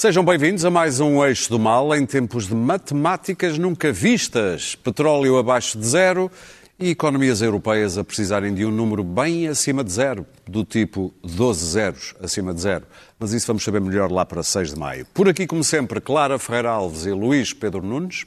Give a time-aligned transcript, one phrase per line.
[0.00, 5.36] Sejam bem-vindos a mais um Eixo do Mal em tempos de matemáticas nunca vistas, petróleo
[5.36, 6.30] abaixo de zero
[6.78, 11.66] e economias europeias a precisarem de um número bem acima de zero, do tipo 12
[11.66, 12.86] zeros acima de zero.
[13.18, 15.04] Mas isso vamos saber melhor lá para 6 de maio.
[15.12, 18.24] Por aqui, como sempre, Clara Ferreira Alves e Luís Pedro Nunes.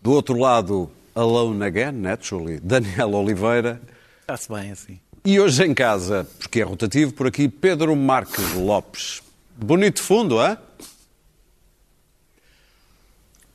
[0.00, 3.78] Do outro lado, Alone Again, naturally, Daniel Oliveira.
[4.22, 4.98] Está-se bem assim.
[5.22, 9.27] E hoje em casa, porque é rotativo, por aqui, Pedro Marques Lopes.
[9.60, 10.56] Bonito fundo, é?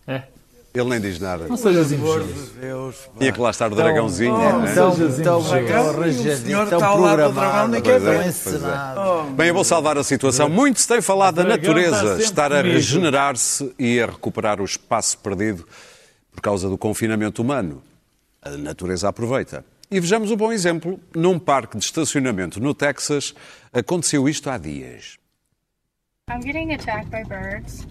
[0.05, 0.23] É.
[0.73, 1.47] Ele nem diz nada.
[1.47, 2.51] Não sejas invejoso.
[2.59, 2.95] Deus.
[3.19, 4.33] Tinha que lá estar o dragãozinho.
[4.33, 4.71] Oh, né?
[4.71, 5.23] então- Tão, tão, invejoso.
[5.67, 8.27] tão arranjadinho, senhor tão está ao lado do dragão, programado, nem quer ver.
[8.27, 9.31] encenado.
[9.31, 10.49] Bem, eu vou salvar a situação.
[10.49, 15.65] Muito se tem falado da natureza estar a regenerar-se e a recuperar o espaço perdido
[16.31, 17.81] por causa do confinamento humano.
[18.41, 19.63] A natureza aproveita.
[19.91, 20.99] E vejamos um bom exemplo.
[21.15, 23.35] Num parque de estacionamento no Texas,
[23.71, 25.19] aconteceu isto há dias.
[26.29, 27.85] I'm getting attacked by birds.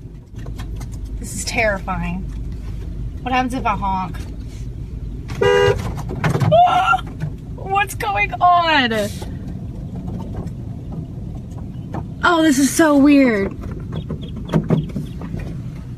[1.20, 2.22] This is terrifying.
[3.20, 4.16] What happens if I honk?
[6.66, 7.02] Ah!
[7.56, 8.92] What's going on?
[12.24, 13.52] Oh, this is so weird.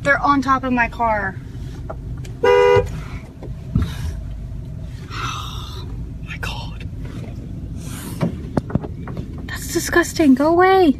[0.02, 1.36] They're on top of my car.
[2.42, 2.84] Oh
[6.24, 6.88] my god.
[9.46, 10.34] That's disgusting.
[10.34, 10.98] Go away.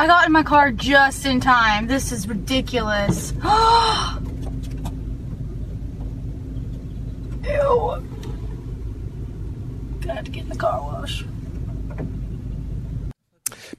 [0.00, 1.88] I got in my car just in time.
[1.88, 3.32] This is ridiculous.
[7.42, 8.04] Ew.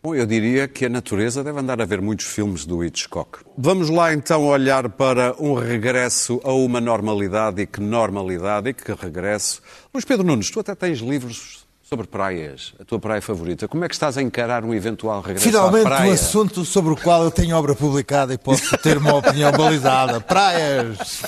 [0.02, 3.40] Bom, eu diria que a natureza deve andar a ver muitos filmes do Hitchcock.
[3.58, 8.92] Vamos lá então olhar para um regresso a uma normalidade e que normalidade e que
[8.94, 9.62] regresso.
[9.94, 13.68] Luís Pedro Nunes, tu até tens livros sobre praias, a tua praia favorita.
[13.68, 16.12] Como é que estás a encarar um eventual regresso Finalmente à praia?
[16.12, 20.22] um assunto sobre o qual eu tenho obra publicada e posso ter uma opinião balizada.
[20.22, 21.24] Praias.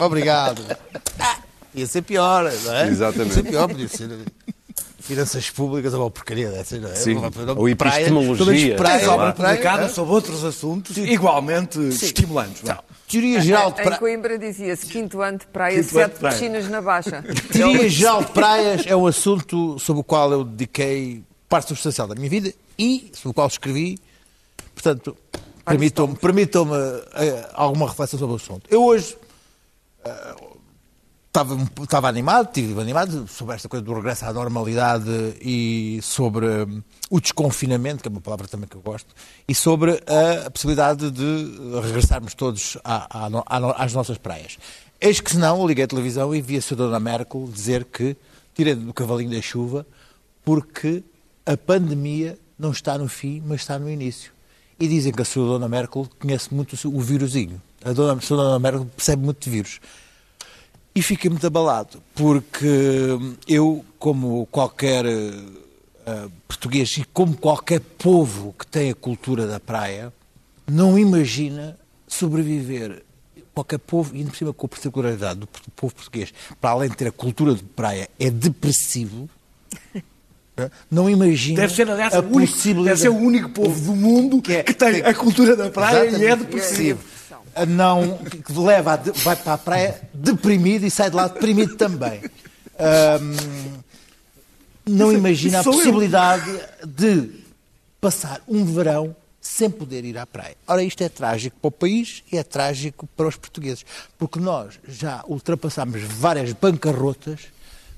[0.00, 0.62] Obrigado.
[1.20, 1.36] Ah,
[1.74, 2.88] ia ser pior, não é?
[2.88, 3.28] Exatamente.
[3.28, 4.08] Ia ser pior, podia ser
[5.06, 6.94] finanças públicas ou uma porcaria dessas, não é?
[6.94, 7.16] Sim.
[7.56, 8.36] Ou epistemologia.
[8.44, 9.88] pelo menos praia, é?
[9.88, 12.62] sobre outros assuntos igualmente estimulantes.
[12.62, 12.82] vá.
[13.08, 13.98] Teoria geral de Em praia.
[13.98, 16.34] Coimbra dizia-se quinto ano de praia, Quinto sete de praia.
[16.34, 17.24] piscinas na baixa.
[17.52, 22.16] Teoria geral de praias é um assunto sobre o qual eu dediquei parte substancial da
[22.16, 23.96] minha vida e sobre o qual escrevi.
[24.74, 25.16] Portanto,
[25.64, 26.68] permitam-me permitam
[27.54, 28.62] alguma reflexão sobre o assunto.
[28.68, 29.16] Eu hoje
[30.04, 30.34] eh,
[31.36, 35.04] estava, estava animado, estive animado sobre esta coisa do regresso à normalidade
[35.42, 39.14] e sobre hum, o desconfinamento, que é uma palavra também que eu gosto,
[39.46, 41.50] e sobre a possibilidade de
[41.82, 44.56] regressarmos todos à- à à às nossas praias.
[44.98, 46.76] Eis que, se não, liguei a televisão e vi a Sra.
[46.76, 48.16] Dona Merkel dizer que
[48.54, 49.86] tirei do cavalinho da chuva
[50.42, 51.04] porque
[51.44, 54.32] a pandemia não está no fim, mas está no início.
[54.80, 55.42] E dizem que a Sra.
[55.42, 57.60] Dona Merkel conhece muito o vírusinho.
[57.84, 58.36] A Dona, a Sra.
[58.36, 59.80] Dona Merkel percebe muito de vírus.
[60.96, 62.66] E fiquei muito abalado, porque
[63.46, 70.10] eu, como qualquer eh, português e como qualquer povo que tem a cultura da praia,
[70.66, 73.02] não imagina sobreviver.
[73.54, 75.46] Qualquer povo, e ainda por cima com a particularidade do
[75.76, 79.28] povo português, para além de ter a cultura de praia, é depressivo.
[80.56, 83.94] eh, Não imagina Deve ser, aliás, a único, deve possibilidade ser o único povo do
[83.94, 87.00] mundo que, é- tem a cultura da praia e é depressivo.
[87.25, 87.25] A
[87.64, 92.22] não, que leva a vai para a praia deprimido e sai de lá deprimido também.
[92.78, 93.80] Ahm,
[94.86, 95.78] não imagina a sou eu.
[95.78, 97.30] possibilidade de
[98.00, 100.56] passar um verão sem poder ir à praia.
[100.66, 103.86] Ora, isto é trágico para o país e é trágico para os portugueses,
[104.18, 107.40] porque nós já ultrapassámos várias bancarrotas,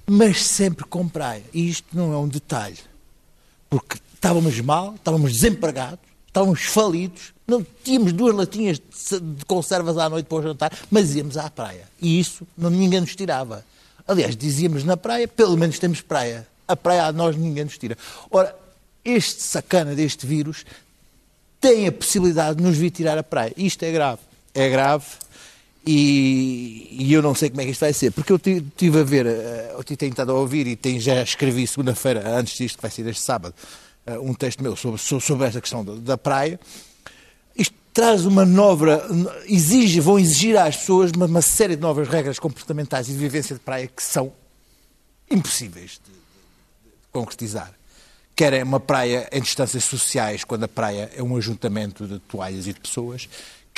[0.07, 1.43] mas sempre com praia.
[1.53, 2.79] E isto não é um detalhe
[3.69, 9.97] porque estávamos mal, estávamos desempregados, estávamos falidos, não tínhamos duas latinhas de se- de conservas
[9.97, 11.89] à noite para o jantar, mas íamos à praia.
[12.01, 13.65] E isso não, ninguém nos tirava.
[14.07, 16.47] Aliás, dizíamos na praia, pelo menos temos praia.
[16.67, 17.97] A praia a nós ninguém nos tira.
[18.31, 18.55] Ora,
[19.05, 20.65] este sacana deste vírus
[21.61, 23.53] tem a possibilidade de nos vir tirar a praia.
[23.57, 24.21] Isto é grave.
[24.55, 25.05] É grave
[25.87, 28.13] e, e eu não sei como é que isto vai ser.
[28.13, 31.67] Porque eu estive a ver, eh, eu tenho estado a ouvir e tenho, já escrevi
[31.67, 33.55] segunda-feira, antes disto, que vai ser este sábado,
[34.07, 36.61] eh, um texto meu sobre, so- sobre esta questão da, da praia.
[37.99, 39.05] Traz uma nova,
[39.47, 43.57] exige, vão exigir às pessoas uma, uma série de novas regras comportamentais e de vivência
[43.57, 44.33] de praia que são
[45.29, 47.73] impossíveis de, de- de concretizar.
[48.37, 52.69] Quer é uma praia em distâncias sociais, quando a praia é um ajuntamento de toalhas
[52.69, 53.29] e de pessoas,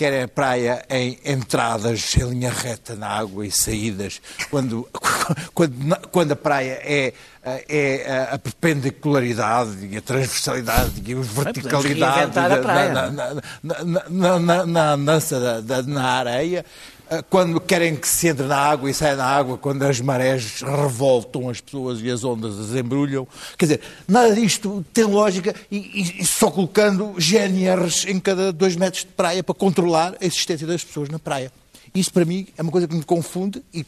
[0.00, 4.18] quer a praia em entradas em linha reta na água e saídas,
[4.50, 4.88] quando,
[5.52, 7.12] quando, quando a praia é,
[7.68, 12.48] é a perpendicularidade e a transversalidade e a verticalidade a
[13.10, 13.34] na, na,
[14.08, 14.96] na, na, na, na
[15.38, 19.24] da, da- na areia, eh, quando querem que se entre na água e saia na
[19.24, 23.26] água, quando as marés revoltam as pessoas e as ondas as embrulham.
[23.58, 29.02] Quer dizer, nada disto tem lógica e, e- só colocando GNRs em cada dois metros
[29.02, 31.52] de praia para controlar a existência das pessoas na praia.
[31.92, 33.84] Isso para mim é uma coisa que me confunde e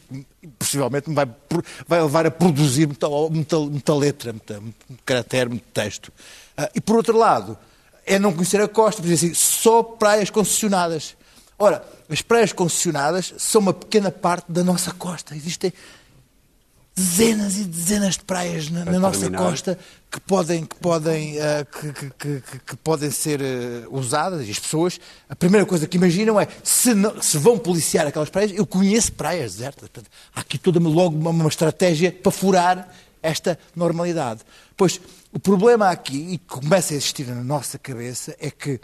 [0.59, 1.25] possivelmente me vai,
[1.87, 6.11] vai levar a produzir muita, muita, muita letra, muita, muito caractere, muito texto.
[6.57, 7.57] Ah, e por outro lado,
[8.05, 11.15] é não conhecer a costa, por dizer assim, só praias concessionadas.
[11.57, 15.35] Ora, as praias concessionadas são uma pequena parte da nossa costa.
[15.35, 15.71] Existem
[16.95, 19.79] dezenas e dezenas de praias na, na nossa costa
[20.11, 22.09] que podem, que podem, ah, que, que-
[22.41, 26.47] que- que- podem ser ah, usadas e as pessoas, a primeira coisa que imaginam é
[26.63, 29.89] se, não- se vão policiar aquelas praias, eu conheço praias desertas.
[29.89, 32.87] Portanto, há aqui toda logo uma, uma estratégia para furar
[33.23, 34.41] esta normalidade.
[34.77, 35.01] Pois
[35.31, 38.79] o problema aqui, e que começa a existir na nossa cabeça, é que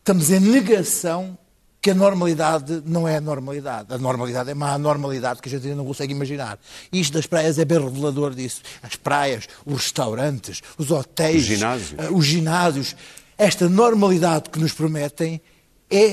[0.00, 1.38] estamos em negação
[1.84, 3.92] que a normalidade não é a normalidade.
[3.92, 6.58] A normalidade é uma anormalidade que a gente ainda não consegue imaginar.
[6.90, 8.62] E isto das praias é bem revelador disso.
[8.82, 11.94] As praias, os restaurantes, os hotéis, Os ginásios.
[11.98, 12.96] eh, os ginásios.
[13.36, 15.42] Esta normalidade que nos prometem
[15.90, 16.06] é,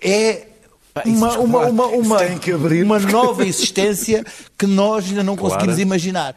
[0.00, 0.48] é
[1.04, 2.18] isso, uma, uma, uma, uma,
[2.82, 4.24] uma nova existência
[4.56, 5.82] que nós ainda não conseguimos Claro.
[5.82, 6.34] imaginar.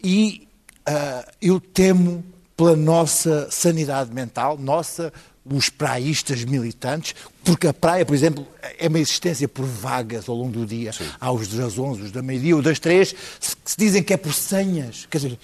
[0.00, 0.46] E
[0.86, 2.24] ah, eu temo
[2.56, 5.12] pela nossa sanidade mental, nossa,
[5.48, 7.14] os praístas militantes,
[7.44, 8.46] porque a praia, por exemplo,
[8.78, 10.90] é uma existência por vagas ao longo do dia.
[11.20, 14.16] Há os das 11, os da meio-dia, os das 3, se, se dizem que é
[14.16, 15.06] por senhas.
[15.08, 15.38] Quer dizer,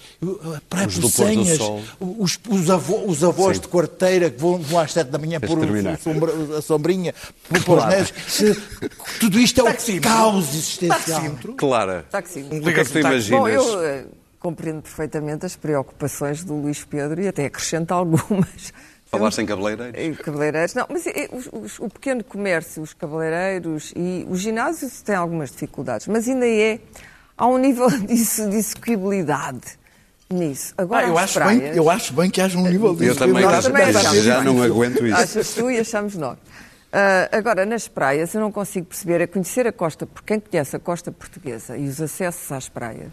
[0.55, 1.57] a praia é Os por do pôr do senhas.
[1.57, 1.81] sol.
[1.99, 3.61] Os, os, avô- os avós Sim.
[3.63, 7.13] de quarteira que vão, vão às 7 da manhã o sombra- a sombrinha,
[7.47, 8.13] pôr pôr os neves.
[8.27, 8.55] Se-
[9.19, 10.09] Tudo isto é o Taxímetro.
[10.09, 10.99] caos existencial.
[10.99, 11.53] Taxímetro.
[11.53, 12.57] Clara, Taxímetro.
[12.59, 13.39] o que é que tu imaginas?
[13.39, 14.05] Bom, eu eh,
[14.39, 18.73] compreendo perfeitamente as preocupações do Luís Pedro e até acrescento algumas.
[19.17, 20.17] Falaste em cabeleireiros?
[20.19, 25.15] Cabeleireiros, não, mas eh, os- os- o pequeno comércio, os cabeleireiros e os ginásios têm
[25.15, 26.79] algumas dificuldades, mas ainda é,
[27.37, 29.61] há um nível de, execu- de execuibilidade
[30.29, 30.73] nisso.
[30.77, 33.15] Agora, Ah, eu, acho praias, bem, eu acho bem que haja um nível de Eu
[33.15, 35.15] também, acho, também achamos já não aguento isso.
[35.15, 36.37] Achas tu e achamos nós.
[36.91, 40.75] Ah, agora, nas praias, eu não consigo perceber, é conhecer a costa, por quem conhece
[40.75, 43.11] a costa portuguesa e os acessos às praias,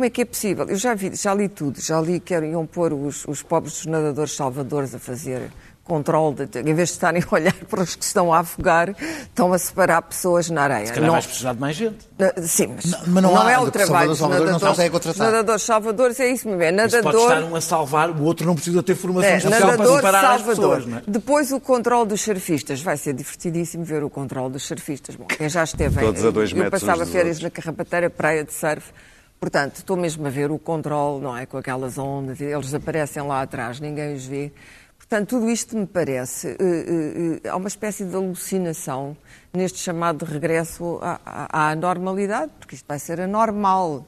[0.00, 0.66] como é que é possível?
[0.66, 3.84] Eu já, vi, já li tudo, já li que iam pôr os, os pobres dos
[3.86, 5.50] nadadores salvadores a fazer
[5.84, 9.52] controle, de, em vez de estarem a olhar para os que estão a afogar, estão
[9.52, 10.86] a separar pessoas na areia.
[10.86, 11.98] Se calhar Não- vais precisar de mais gente.
[12.18, 14.68] na- Sim, mas, Não, mas não há, é o trabalho salvadores, dos salvadores não nadadores.
[14.68, 15.26] conseguem contratar.
[15.32, 17.20] nadadores salvadores é isso mesmo, é Isso pode nadador...
[17.36, 20.18] estar um a salvar, o outro não precisa ter formação É, especial para nadador separar
[20.18, 20.76] as salvador.
[20.76, 20.86] pessoas.
[20.86, 21.02] Não é?
[21.06, 22.80] Depois o controle dos surfistas.
[22.80, 25.16] Vai ser divertidíssimo ver o controle dos surfistas.
[25.16, 27.42] Bom, quem já esteve em- Todos a dois Eu metros passava uns dos férias outros.
[27.42, 28.90] na Carrapateira, praia de surf.
[29.40, 31.46] Portanto, estou mesmo a ver o controle, não é?
[31.46, 34.52] Com aquelas ondas, eles aparecem lá atrás, ninguém os vê.
[34.98, 36.48] Portanto, tudo isto me parece.
[36.60, 39.16] eh, há uma espécie de alucinação
[39.52, 44.06] neste chamado regresso à, à- à normalidade, porque isto vai ser anormal.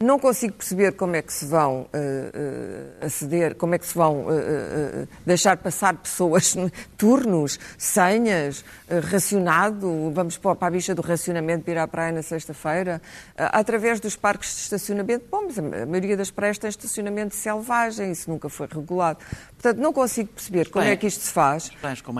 [0.00, 3.94] Não consigo perceber como é que se vão eh, eh, aceder, como é que se
[3.94, 6.56] vão eh, deixar passar pessoas,
[6.98, 8.64] turnos, senhas,
[9.08, 13.00] racionado, vamos para a bicha do racionamento de ir à praia na sexta-feira,
[13.36, 15.26] através dos parques de estacionamento.
[15.30, 19.20] Bom, mas a maioria das praias tem estacionamento selvagem, isso nunca foi regulado.
[19.52, 21.70] Portanto, não consigo perceber como é que isto se faz,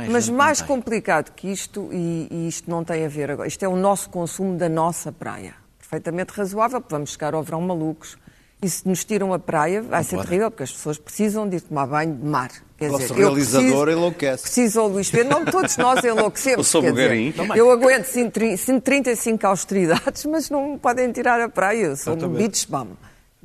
[0.09, 0.69] mas mais tem.
[0.69, 4.09] complicado que isto, e, e isto não tem a ver agora, isto é o nosso
[4.11, 5.64] consumo da nossa praia.
[5.89, 8.17] Perfeitamente razoável, porque vamos chegar ao verão malucos.
[8.63, 10.29] E se nos tiram a praia, vai ser pode.
[10.29, 12.51] terrível, porque as pessoas precisam de ir tomar banho de mar.
[12.79, 14.43] Quer Nosso dizer, eu realizador preciso- enlouquece.
[14.43, 16.59] Preciso ao Luís Pedro, não todos nós enlouquecemos.
[16.59, 17.59] Eu sou quer dizer, bugarim.
[17.59, 21.87] Eu aguento 130 135 austeridades, mas não me podem tirar a praia.
[21.89, 22.87] Eu sou um beach bum.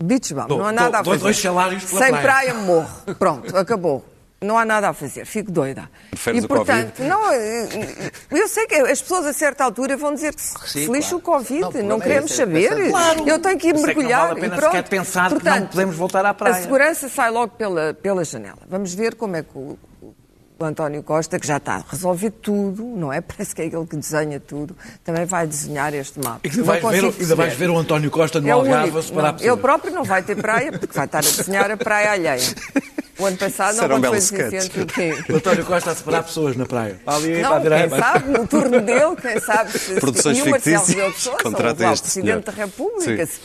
[0.01, 1.17] Beach bum, não há nada a fazer.
[1.19, 2.23] dois salários pela Sem praia.
[2.23, 3.15] praia morro.
[3.15, 4.05] Pronto, acabou.
[4.41, 5.89] Não há nada a fazer, fico doida.
[6.11, 7.09] Preferes e portanto, Covid?
[7.09, 7.67] não, eh,
[8.31, 11.17] eu sei que as pessoas a certa altura vão dizer que se, Sim, lixa claro.
[11.17, 12.89] o Covid, Não, não, é queremos é saber.
[12.89, 13.27] Claro.
[13.27, 14.27] Eu tenho que ir Eu sei que não mergulhar.
[14.27, 14.71] vale a pena e pronto.
[14.75, 16.55] sequer pensar que não podemos voltar à praia.
[16.55, 18.59] A segurança sai logo pela, pela janela.
[18.69, 19.77] Vamos ver como é que o,
[20.65, 23.21] o António Costa, que já está a resolver tudo, não é?
[23.21, 26.41] Parece que é ele que desenha tudo, também vai desenhar este mapa.
[26.43, 28.97] E Não vais ver, ainda vais ver o António Costa no É Algarve único.
[28.97, 29.53] a separar Não, pessoas.
[29.53, 32.39] ele próprio não vai ter praia, porque vai estar a desenhar a praia alheia.
[33.17, 34.49] O ano passado Será não um foi sketch.
[34.51, 35.23] deficiente, o quê?
[35.29, 36.99] O António Costa a separar pessoas na praia.
[37.05, 40.49] Ali, para a Não, quem sabe, no turno dele, quem sabe se Produções e o
[40.49, 42.41] Marcelo fictícias, Rebelo contratem o Presidente senhor.
[42.41, 43.25] da República.
[43.25, 43.39] Sim.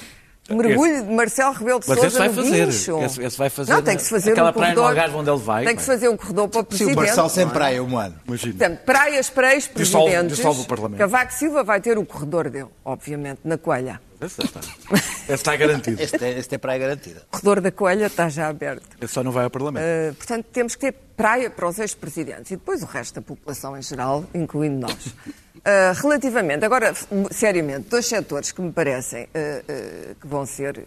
[0.51, 2.67] O mergulho de Marcelo Rebelo de Mas esse Sousa vai no fazer.
[2.67, 3.03] Guincho.
[3.03, 4.91] Esse- esse vai fazer Não, tem que se fazer aquela um praia no corredor.
[5.03, 5.97] Algarve onde ele vai, Tem que se vai.
[5.97, 6.97] fazer um corredor para o Se o Presidente.
[6.97, 8.15] Marcelo sem praia, um ano.
[8.27, 8.53] Imagina.
[8.59, 10.37] Portanto, praias para Dissolve- ex-presidentes.
[10.37, 10.99] dissolve o Parlamento.
[10.99, 14.01] Cavaco Silva vai ter o corredor dele, obviamente, na Coelha.
[14.21, 14.61] Esse está.
[14.61, 16.01] Esse está garantido.
[16.01, 17.23] Este é, este é praia garantida.
[17.29, 18.97] O corredor da Coelha está já aberto.
[19.01, 19.85] Esse só não vai ao Parlamento.
[19.85, 23.77] Uh, portanto, temos que ter praia para os ex-presidentes e depois o resto da população
[23.77, 25.07] em geral, incluindo nós.
[25.07, 26.95] Uh, relativamente, agora,
[27.31, 30.83] seriamente, dois setores que me parecem uh, uh, que vão ser uh,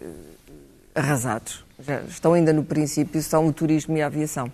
[0.94, 4.50] arrasados, já estão ainda no princípio, são o turismo e a aviação.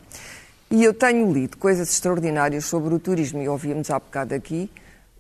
[0.71, 4.71] E eu tenho lido coisas extraordinárias sobre o turismo e ouvíamos há bocado aqui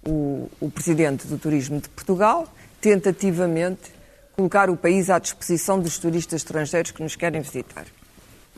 [0.06, 2.48] o, o presidente do Turismo de Portugal,
[2.84, 3.90] tentativamente
[4.36, 7.86] colocar o país à disposição dos turistas estrangeiros que nos querem visitar.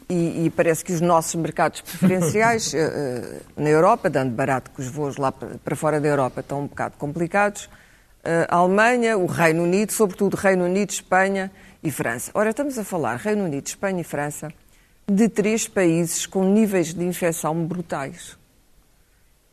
[0.09, 4.89] E, e parece que os nossos mercados preferenciais eh, na Europa, dando barato que os
[4.89, 7.71] voos lá para para fora da Europa estão um bocado complicados,
[8.25, 12.33] eh, a Alemanha, o Reino Unido, sobretudo Reino Unido, Espanha e França.
[12.35, 14.49] Ora, estamos a falar Reino Unido, Espanha e França
[15.09, 18.37] de três países com níveis de infecção brutais.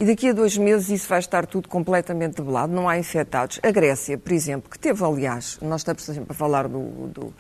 [0.04, 3.58] E daqui a dois meses isso vai estar tudo completamente debelado, não há infectados.
[3.64, 7.34] A Grécia, por exemplo, que teve, aliás, nós estamos sempre a falar do, do,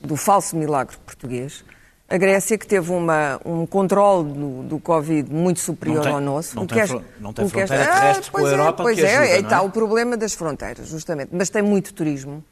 [0.00, 1.64] do falso milagre português,
[2.08, 6.54] a Grécia que teve uma, um controle do, do Covid muito superior tem- ao nosso.
[6.54, 8.40] não o tem que é- fron- não tem o que é- fronteira terrestre com a
[8.42, 9.60] pois é, Europa Pois que é, ajuda, não está é?
[9.60, 11.30] o problema das fronteiras, justamente.
[11.32, 12.44] Mas tem muito turismo.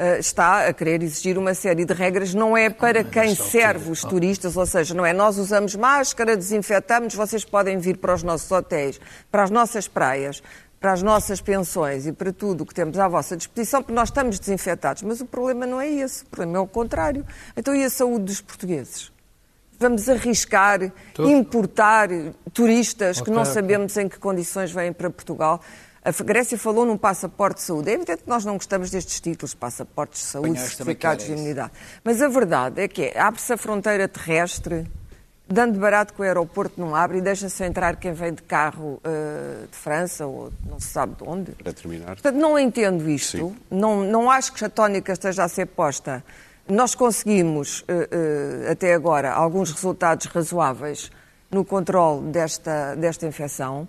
[0.00, 4.00] Uh, está a querer exigir uma série de regras, não é para quem serve os
[4.00, 8.50] turistas, ou seja, não é nós usamos máscara, desinfetamos, vocês podem vir para os nossos
[8.50, 8.98] hotéis,
[9.30, 10.42] para as nossas praias,
[10.80, 14.08] para as nossas pensões e para tudo o que temos à vossa disposição, porque nós
[14.08, 15.02] estamos desinfetados.
[15.02, 17.26] Mas o problema não é esse, o problema é o contrário.
[17.54, 19.12] Então e a saúde dos portugueses?
[19.78, 22.08] Vamos arriscar importar
[22.52, 25.60] turistas que não sabemos em que condições vêm para Portugal.
[26.02, 27.90] A Grécia falou num passaporte de saúde.
[27.90, 31.72] É evidente que nós não gostamos destes títulos, passaportes de saúde, certificados de imunidade.
[32.02, 34.86] Mas a verdade é que é, abre-se a fronteira terrestre,
[35.46, 39.66] dando barato que o aeroporto não abre e deixa-se entrar quem vem de carro eh,
[39.70, 41.52] de França ou não se sabe de onde.
[41.52, 42.06] Para terminar.
[42.06, 43.36] Portanto, não entendo isto.
[43.36, 43.56] Sim.
[43.70, 46.24] Não, não acho que a tónica esteja a ser posta.
[46.66, 51.10] Nós conseguimos, eh, eh, até agora, alguns resultados razoáveis
[51.50, 53.88] no controle desta, desta infecção,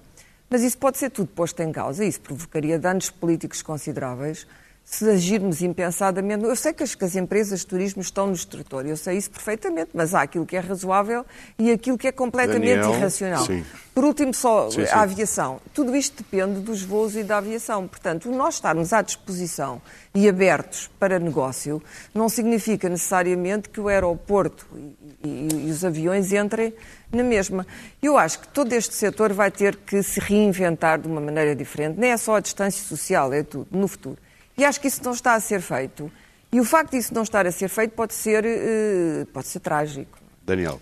[0.51, 2.05] mas isso pode ser tudo posto em causa.
[2.05, 4.46] Isso provocaria danos políticos consideráveis
[4.84, 6.43] se agirmos impensadamente.
[6.43, 9.29] Eu sei que as, que as empresas de turismo estão no extrator, eu sei isso
[9.31, 11.24] perfeitamente, mas há aquilo que é razoável
[11.58, 13.46] e aquilo que é completamente Daniel, irracional.
[13.46, 13.63] sim.
[13.93, 14.91] Por último, só Sim, sim.
[14.91, 15.62] a aviação.
[15.74, 17.88] Tudo isto depende dos voos e da aviação.
[17.88, 19.81] Portanto, nós estarmos à disposição
[20.15, 21.81] e abertos para negócio
[22.13, 24.65] não significa necessariamente que o aeroporto
[25.24, 26.74] e, e- e os aviões entrem
[27.12, 27.65] na mesma.
[28.01, 32.00] Eu acho que todo este setor vai ter que se reinventar de uma maneira diferente.
[32.00, 34.18] Nem é só a distância social, é tudo, no futuro.
[34.58, 36.12] E acho que isso não está a ser feito.
[36.51, 40.18] E o facto disso não estar a ser feito pode ser, eh, pode ser trágico.
[40.46, 40.82] Daniel,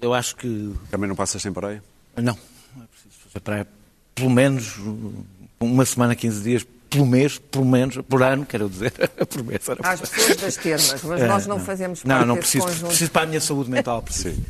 [0.00, 1.82] Eu acho que também não passas sem praia?
[2.16, 2.36] Não,
[2.76, 3.66] não é preciso fazer praia
[4.14, 5.12] pelo menos uh,
[5.60, 8.92] uma semana, 15 dias, pelo mês, pelo menos, por ano, quero dizer,
[9.28, 9.66] por mês.
[9.68, 12.66] era Às pessoas das termas, mas É, nós não fazemos Não, parte não desse preciso,
[12.66, 14.02] conjunto preciso para a minha saúde mental.
[14.02, 14.36] Preciso.
[14.36, 14.44] Sim.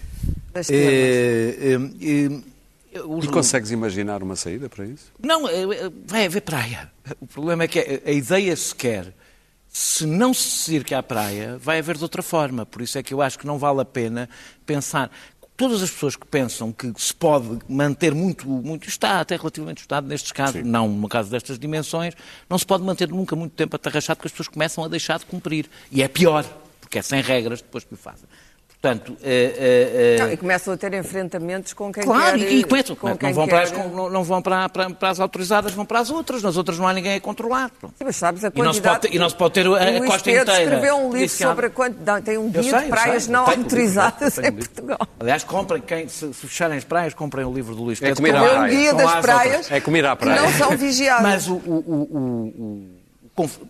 [0.53, 0.93] Das termas.
[0.93, 1.75] É,
[2.95, 5.11] é, é, os- E consegues imaginar uma saída para isso?
[5.23, 6.91] Não, é, é, vai haver praia.
[7.21, 9.15] O problema é que a, ideia sequer,
[9.69, 12.67] se não se ir que à praia, vai haver de outra forma.
[12.67, 14.29] Por isso é que eu acho que não vale a pena
[14.67, 15.11] pensar.
[15.57, 20.07] Todas as pessoas que pensam que se pode manter muito, muito está até relativamente estado
[20.09, 20.63] nestes casos, Sim.
[20.63, 22.15] não no caso destas dimensões,
[22.49, 25.27] não se pode manter nunca muito tempo atarrachado porque as pessoas começam a deixar de
[25.27, 25.69] cumprir.
[25.91, 26.45] E é pior,
[26.81, 28.29] porque é sem regras depois que o fazem.
[28.83, 32.51] Portanto, é, é, é- Não, e começam a ter enfrentamentos com quem Claro, quer...
[32.51, 35.21] e, e começam, com não vão, para as, não, não vão para, para- para as
[35.21, 36.43] autorizadas, vão para as outras.
[36.43, 37.71] Nas outras não há ninguém a controlar.
[37.81, 38.97] Sim, mas sabes a E não se quantidade...
[38.97, 40.63] pode ter- e não se pode ter a- a costa Pedro inteira.
[40.65, 42.25] escreveu um livro Disse sobre a quantidade...
[42.25, 44.53] Tem um guia sei, de praias sei, não tenho autorizadas tenho em.
[44.53, 44.99] Portugal.
[45.21, 48.17] Aliás, comprem, quem, se, se fecharem as praias, comprem o livro do Luís É Pedro.
[48.17, 48.75] comer Estão à É um praia.
[48.77, 49.71] guia das as praias outras.
[49.71, 50.43] É comer à praia.
[50.43, 51.23] não são vigiadas.
[51.23, 52.91] Mas o, o- o- o- o-
[53.27, 53.61] o conf-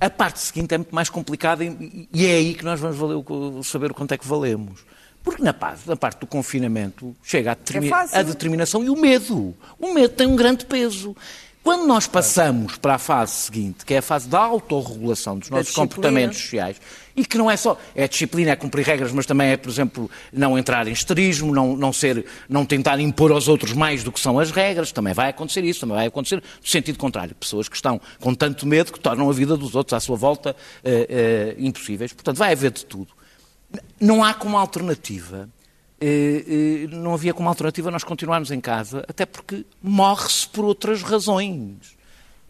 [0.00, 3.22] a parte seguinte é muito mais complicada e, e é aí que nós vamos valer
[3.62, 4.80] saber o quanto é que valemos.
[5.22, 7.54] Porque na parte, na parte do confinamento chega a,
[8.16, 9.54] É a determinação e o medo.
[9.78, 11.14] O medo tem um grande peso.
[11.62, 15.74] Quando nós passamos para a fase seguinte, que é a fase da autorregulação dos nossos
[15.74, 16.80] comportamentos sociais,
[17.14, 20.10] e que não é só, é disciplina, é cumprir regras, mas também é, por exemplo,
[20.32, 24.18] não entrar em esterismo, não, não, ser, não tentar impor aos outros mais do que
[24.18, 27.34] são as regras, também vai acontecer isso, também vai acontecer no sentido contrário.
[27.34, 30.56] Pessoas que estão com tanto medo que tornam a vida dos outros à sua volta
[30.82, 32.12] eh, eh, impossíveis.
[32.14, 33.08] Portanto, vai haver de tudo.
[34.00, 35.46] Não há como alternativa,
[36.90, 41.96] não havia como alternativa nós continuarmos em casa, até porque morre-se por outras razões.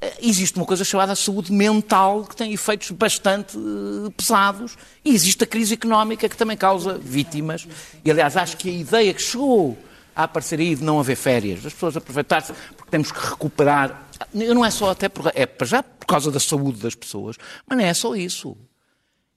[0.01, 5.45] eh, existe uma coisa chamada saúde mental que tem efeitos bastante eh, pesados e existe
[5.45, 7.69] a crise económica que também causa vítimas.
[8.05, 9.77] E, aliás, acho que a ideia que chegou
[10.15, 14.09] a aparecer aí de não haver férias, das pessoas aproveitar-se porque temos que recuperar.
[14.33, 17.85] Não é só até por, é já por causa da saúde das pessoas, mas não
[17.85, 18.57] é só isso.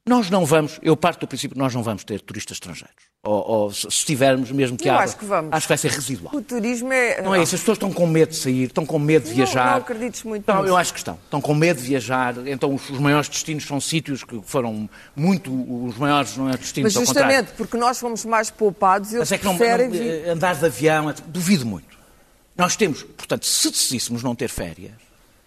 [0.06, 2.94] Nós não vamos, eu parto do princípio que nós não vamos ter turistas estrangeiros.
[3.24, 5.54] Ou, ou se tivermos, mesmo que Eu haja, acho que vamos.
[5.54, 6.36] acho que vai ser residual.
[6.36, 7.22] O turismo é.
[7.22, 9.36] Não é isso, as pessoas estão com medo de sair, estão com medo de Não-
[9.38, 9.72] viajar.
[9.72, 10.68] não acredites muito Não, nisso.
[10.68, 11.18] eu acho que estão.
[11.24, 15.50] Estão com medo de viajar, então os, os maiores destinos são sítios que foram muito.
[15.86, 19.38] Os maiores não é destinos, Mas justamente porque nós fomos mais poupados, eles Mas é
[19.38, 21.98] que não, não, andar de avião, eh, duvido muito.
[22.58, 24.92] Nós temos, portanto, se decidíssemos não ter férias,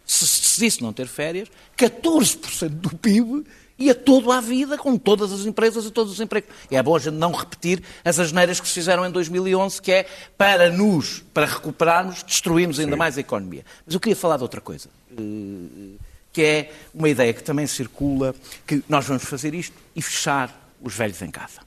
[0.07, 3.45] se se decidisse não ter férias, 14% do PIB
[3.79, 6.51] ia todo à vida, com todas as empresas e todos os empregos.
[6.71, 9.93] E é bom a gente não repetir as asneiras que se fizeram em 2011, que
[9.93, 10.07] é
[10.37, 13.65] para nos, para recuperarmos, destruímos ainda mais a economia.
[13.85, 15.99] Mas eu queria falar de outra coisa, eh,
[16.33, 18.35] que é uma ideia que também circula,
[18.67, 21.61] que nós vamos fazer isto e fechar os velhos em casa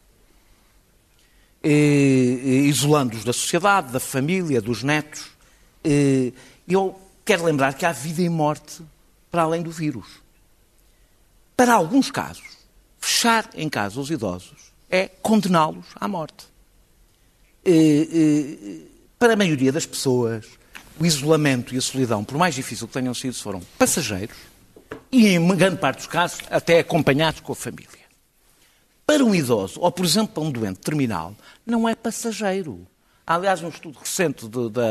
[1.64, 5.28] eh, eh, isolando-os da sociedade, da família, dos netos.
[6.68, 8.82] Eu quero lembrar que há vida e morte
[9.32, 10.08] para além do vírus.
[11.60, 12.48] Para alguns casos,
[13.02, 16.48] fechar em casa os idosos é condená-los à morte.
[17.66, 18.78] Eh, eh,
[19.20, 20.46] para a maioria das pessoas,
[20.98, 24.38] o isolamento e a solidão, por mais difícil que tenham sido, foram passageiros
[25.12, 28.08] e, em grande parte dos casos, até acompanhados com a família.
[29.06, 31.36] Para um idoso, ou por exemplo para um doente terminal,
[31.66, 32.88] não é passageiro.
[33.28, 34.84] Há, aliás, um estudo recente do, do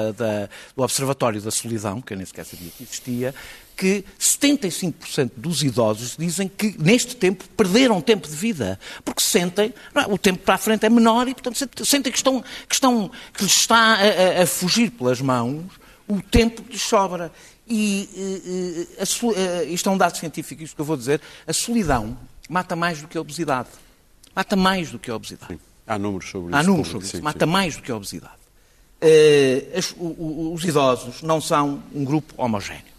[0.77, 3.35] Observatório da Solidão, que eu nem sequer sabia que existia,
[3.79, 10.01] que 75% dos idosos dizem que neste tempo perderam tempo de vida, porque sentem, é,
[10.13, 13.45] o tempo para a frente é menor e, portanto, sentem- que, estão, que, estão, que
[13.45, 15.65] lhes está a, a- a fugir pelas mãos
[16.09, 17.31] o tempo que lhes sobra.
[17.71, 22.17] E soli- eh, isto é um dado científico, isto que eu vou dizer, a solidão
[22.49, 23.69] mata mais do que a obesidade.
[24.35, 25.59] Mata mais do que a obesidade.
[25.87, 26.57] Há números sobre isso.
[26.57, 27.17] Há números sobre isso.
[27.19, 27.53] sim, Mata sim.
[27.53, 28.33] mais do que a obesidade.
[29.01, 32.98] Eh, as- o- o- os idosos não são um grupo homogéneo.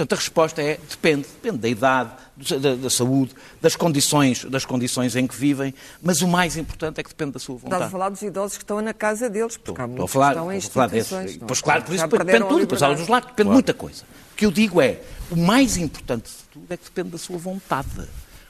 [0.00, 1.26] Portanto, a resposta é depende.
[1.42, 2.10] Depende da idade,
[2.58, 7.02] da, da saúde, das condições, das condições em que vivem, mas o mais importante é
[7.02, 7.92] que depende da sua Estás a vontade.
[7.92, 10.32] falar dos idosos que estão na casa deles, porque há Estou a muitos falar, que
[10.38, 11.12] estão em estou a falar desses.
[11.12, 11.36] instituições.
[11.36, 11.48] não é?
[11.48, 14.04] Pois claro, por isso depende tudo, depois há os lados, depende de muita coisa.
[14.32, 17.36] O que eu digo é, o mais importante de tudo é que depende da sua
[17.36, 17.88] vontade.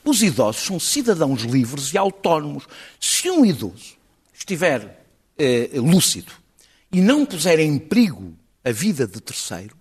[0.04, 2.68] Os idosos são cidadãos livres e autónomos.
[3.00, 3.96] Se um idoso
[4.32, 5.04] estiver
[5.36, 6.30] eh, lúcido
[6.92, 8.34] e não puser em perigo
[8.64, 9.79] a vida de terceiros,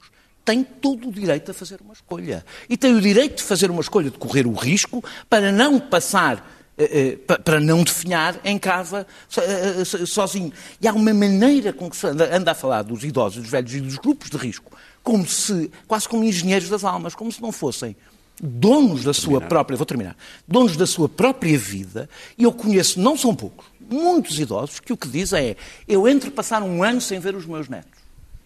[0.49, 2.43] tem todo o direito a fazer uma escolha.
[2.67, 6.57] E tem o direito de fazer uma escolha, de correr o risco para não passar
[6.75, 9.05] eh, eh, pa- para não definhar em casa
[9.37, 10.51] eh, so- sozinho.
[10.81, 13.73] E há uma maneira com que se anda, anda a falar dos idosos, dos velhos
[13.75, 14.71] e dos grupos de risco,
[15.03, 17.95] como se, quase como engenheiros das almas, como se não fossem
[18.41, 20.15] donos da sua própria, vou terminar,
[20.47, 24.97] donos da sua própria vida, e eu conheço, não são poucos, muitos idosos que o
[24.97, 25.55] que dizem é,
[25.87, 27.99] eu entre passar um ano sem ver os meus netos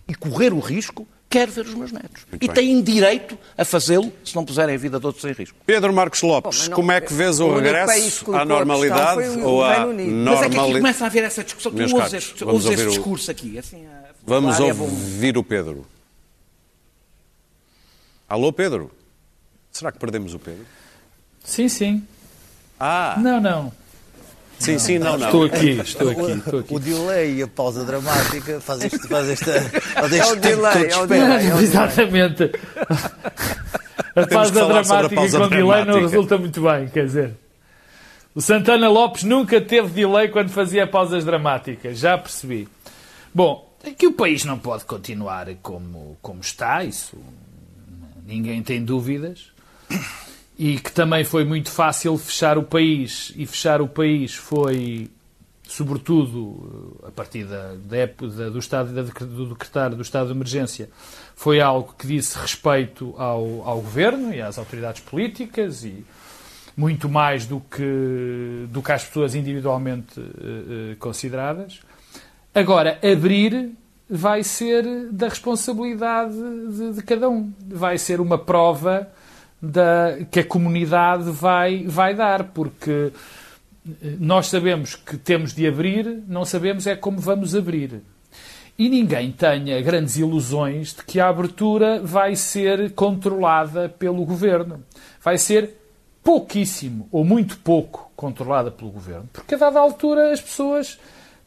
[0.08, 2.26] e correr o risco, quero ver os meus netos.
[2.30, 2.56] Muito e bem.
[2.56, 5.58] têm direito a fazê-lo se não puserem a vida de outros em risco.
[5.66, 9.46] Pedro Marcos Lopes, Bom, não- como é que vês o, o regresso à normalidade o
[9.48, 10.12] ou à Unido.
[10.12, 10.80] Mas é que aqui normalidade?
[10.82, 11.72] começa a haver essa discussão.
[11.72, 13.58] Tu Meus ouves caros, este, vamos ouves este o- discurso aqui.
[13.58, 15.86] Assim, a Vamos é ouvir o Pedro.
[18.30, 18.92] Alô, Pedro?
[19.72, 20.66] Será que perdemos o Pedro?
[21.44, 22.04] Sim, sim.
[22.80, 23.72] Ah, Não, não.
[24.64, 25.26] Sim, sim, não, não.
[25.28, 26.76] Estou aqui, estou aqui, estou aqui.
[26.76, 29.62] O delay e a pausa dramática faz, este, faz esta.
[29.62, 31.08] Faz É este o tempo delay, todo de é o espera.
[31.08, 31.34] delay.
[31.34, 31.64] é o delay.
[31.64, 32.52] Exatamente.
[34.16, 36.00] A pausa dramática pausa com delay não dramática.
[36.10, 37.32] resulta muito bem, quer dizer.
[38.36, 42.68] O Santana Lopes nunca teve delay quando fazia pausas dramáticas, já percebi.
[43.34, 47.16] Bom, é que o país não pode continuar como, como está, isso
[48.26, 49.52] ninguém tem dúvidas.
[50.58, 55.10] E que também foi muito fácil fechar o país, e fechar o país foi,
[55.68, 60.90] sobretudo, a partir da, da época do, estado, do decretar do estado de emergência,
[61.36, 66.06] foi algo que disse respeito ao, ao governo e às autoridades políticas e
[66.78, 71.82] muito mais do que, do que às pessoas individualmente eh, eh, consideradas.
[72.54, 73.72] Agora, abrir
[74.10, 77.52] vai ser da responsabilidade de, de cada um.
[77.68, 79.08] Vai ser uma prova
[79.64, 83.14] da, que a comunidade vai, vai dar, porque
[84.20, 88.02] nós sabemos que temos de abrir, não sabemos é como vamos abrir.
[88.78, 94.84] E ninguém tenha grandes ilusões de que a abertura vai ser controlada pelo governo.
[95.24, 95.78] Vai ser
[96.22, 101.00] pouquíssimo ou muito pouco controlada pelo governo, porque a dada altura as pessoas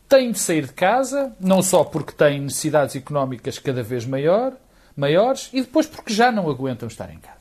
[0.08, 4.52] têm de sair de casa, não só porque têm necessidades económicas cada vez maior,
[4.96, 7.35] maiores e depois porque já não aguentam estar em casa.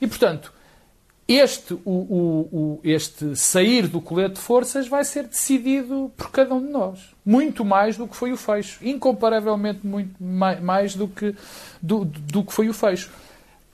[0.00, 0.52] E, portanto,
[1.28, 6.54] este, o, o, o, este sair do colete de forças vai ser decidido por cada
[6.54, 7.14] um de nós.
[7.24, 8.84] Muito mais do que foi o fecho.
[8.84, 11.36] Incomparavelmente muito mais do que,
[11.80, 13.10] do, do que foi o fecho.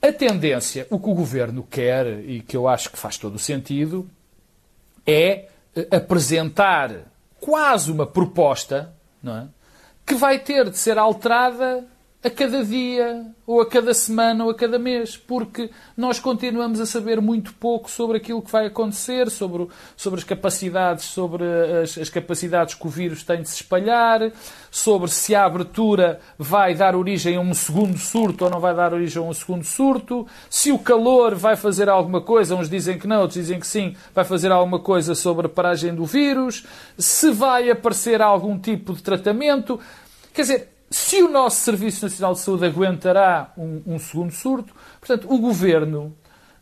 [0.03, 3.39] A tendência, o que o governo quer, e que eu acho que faz todo o
[3.39, 4.07] sentido,
[5.07, 6.93] é eh, apresentar
[7.41, 9.47] quase uma proposta não é?
[10.05, 11.87] que vai ter de ser alterada
[12.27, 16.87] a cada dia, ou a cada semana, ou a cada mês, porque nós continuamos a
[16.87, 21.45] saber muito pouco sobre aquilo que vai acontecer, sobre, sobre as capacidades, sobre
[21.81, 24.33] as, as capacidades que o vírus tem de se espalhar,
[24.73, 28.93] sobre se a abertura vai dar origem a um segundo surto ou não vai dar
[28.93, 33.07] origem a um segundo surto, se o calor vai fazer alguma coisa, uns dizem que
[33.07, 36.67] não, outros dizem que sim, vai fazer alguma coisa sobre a paragem do vírus,
[36.99, 39.79] se vai aparecer algum tipo de tratamento.
[40.35, 45.33] Quer dizer, se o nosso Serviço Nacional de Saúde aguentará um, um segundo surto, portanto,
[45.33, 46.15] o Governo,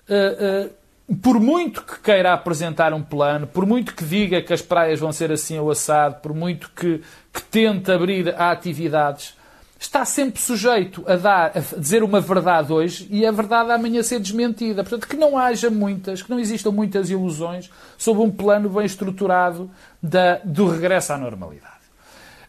[0.09, 0.71] uh,
[1.11, 4.99] uh, por muito que queira apresentar um plano, por muito que diga que as praias
[4.99, 9.35] vão ser assim ao assado, por muito que, que tente abrir a atividades,
[9.79, 14.19] está sempre sujeito a, dar, a dizer uma verdade hoje e a verdade amanhã ser
[14.19, 14.83] desmentida.
[14.83, 19.71] Portanto, que não haja muitas, que não existam muitas ilusões sobre um plano bem estruturado
[20.03, 21.75] da, do regresso à normalidade.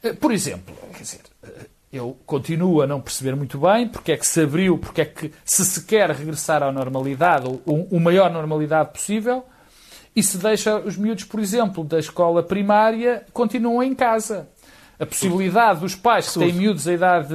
[0.01, 1.21] Eh, por exemplo, quer dizer,
[1.91, 5.31] eu continuo a não perceber muito bem porque é que se abriu, porque é que
[5.43, 9.45] se se quer regressar à normalidade, ou o maior normalidade possível,
[10.15, 14.47] e se deixa os miúdos, por exemplo, da escola primária, continuam em casa.
[14.97, 17.33] A possibilidade dos pais que têm miúdos a idade,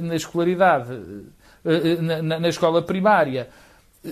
[0.00, 1.00] na escolaridade,
[2.22, 3.48] na, na escola primária,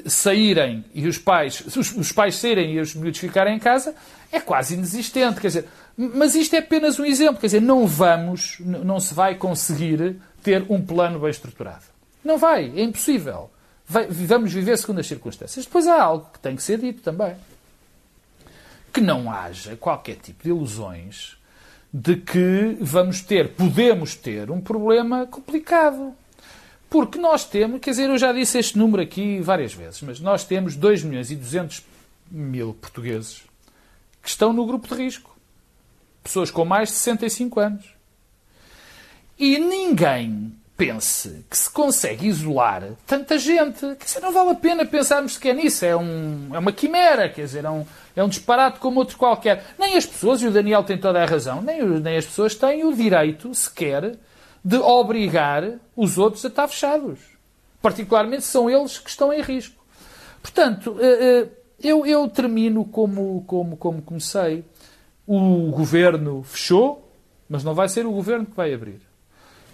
[0.07, 3.95] saírem e os pais, os, os pais saírem e os miúdos ficarem em casa,
[4.33, 5.41] é quase inexistente.
[5.41, 7.41] Quer dizer, mas isto é apenas um exemplo.
[7.41, 11.85] Quer dizer, não vamos, não se vai conseguir ter um plano bem estruturado.
[12.25, 13.51] Não vai, é impossível.
[13.89, 15.65] Vai, vamos viver segundo as circunstâncias.
[15.65, 17.37] Depois há algo que tem que ser dito também.
[18.93, 21.37] Que não haja qualquer tipo de ilusões
[21.93, 26.13] de que vamos ter, podemos ter, um problema complicado.
[26.97, 30.45] Porque nós temos, quer dizer, eu já disse este número aqui várias vezes, mas nós
[30.45, 31.83] temos 2 milhões e 200
[32.31, 33.43] mil portugueses
[34.23, 35.37] que estão no grupo de risco
[36.23, 37.85] pessoas com mais de 65 anos.
[39.39, 43.81] E ninguém pense que se consegue isolar tanta gente.
[43.81, 45.85] Quer dizer, não vale a pena pensarmos sequer nisso.
[45.85, 47.85] É, um, é uma quimera, quer dizer, é um,
[48.17, 49.67] é um disparate como outro qualquer.
[49.79, 52.87] Nem as pessoas, e o Daniel tem toda a razão, nem, nem as pessoas têm
[52.87, 54.17] o direito sequer
[54.67, 57.21] de obrigar os outros a estar fechados.
[57.81, 59.81] Particularmente são eles que estão em risco.
[60.43, 61.49] Portanto, eh, eh,
[61.81, 64.65] eu, eu termino como, como, como comecei
[65.25, 67.09] o governo fechou,
[67.49, 69.01] mas não vai ser o governo que vai abrir.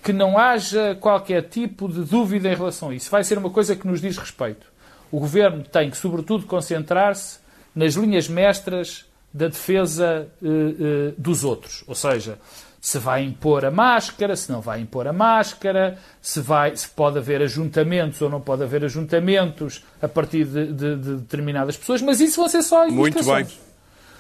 [0.03, 3.11] Que não haja qualquer tipo de dúvida em relação a isso.
[3.11, 4.67] Vai ser uma coisa que nos diz respeito.
[5.11, 7.39] O governo tem que, sobretudo, concentrar-se
[7.75, 11.83] nas linhas mestras da defesa uh, dos outros.
[11.87, 12.39] Ou seja,
[12.83, 17.17] se vai impor a máscara, se não vai impor a máscara, se, vai, se pode
[17.17, 22.21] haver ajuntamentos ou não pode haver ajuntamentos a partir de, de, de determinadas pessoas, mas
[22.21, 23.47] isso vão ser só Muito bem.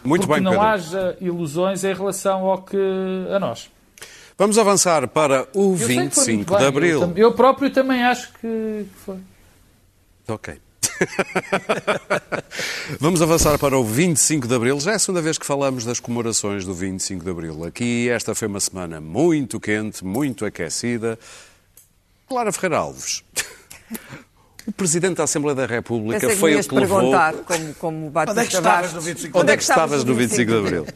[0.04, 0.66] Muito porque bem, não Pedro.
[0.66, 2.76] haja ilusões em relação ao que
[3.34, 3.68] a nós.
[4.38, 6.58] Vamos avançar para o Eu sei que foi 25 muito bem.
[6.58, 7.00] de Abril.
[7.02, 9.18] Eu, eu próprio também acho que foi.
[10.28, 10.54] Ok.
[12.98, 14.80] Vamos avançar para o 25 de Abril.
[14.80, 17.64] Já é a segunda vez que falamos das comemorações do 25 de Abril.
[17.64, 21.18] Aqui, esta foi uma semana muito quente, muito aquecida.
[22.28, 23.22] Clara Ferreira Alves.
[24.64, 26.98] O Presidente da Assembleia da República Pensei foi o que levou...
[26.98, 30.50] perguntar, como, como Onde é que estavas no 25 Onde é que estavas no 25
[30.52, 30.86] de Abril?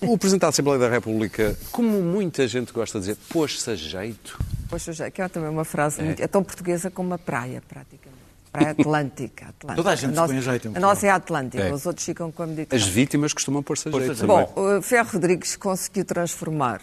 [0.00, 4.38] O Presidente da Assembleia da República, como muita gente gosta de dizer, pôs-se a jeito.
[4.70, 8.19] Poxa, já, que é também uma frase muito, é tão portuguesa como a praia, praticamente.
[8.52, 9.46] Praia Atlântica.
[9.48, 9.76] Atlântica.
[9.76, 11.72] Toda a gente se nossa, põe a jeito em A nossa é Atlântica, É.
[11.72, 12.92] os outros ficam com a As Mediterrânea.
[12.92, 14.26] vítimas costumam pôr-se a jeito a.
[14.26, 16.80] Bom, o Ferro Rodrigues conseguiu transformar,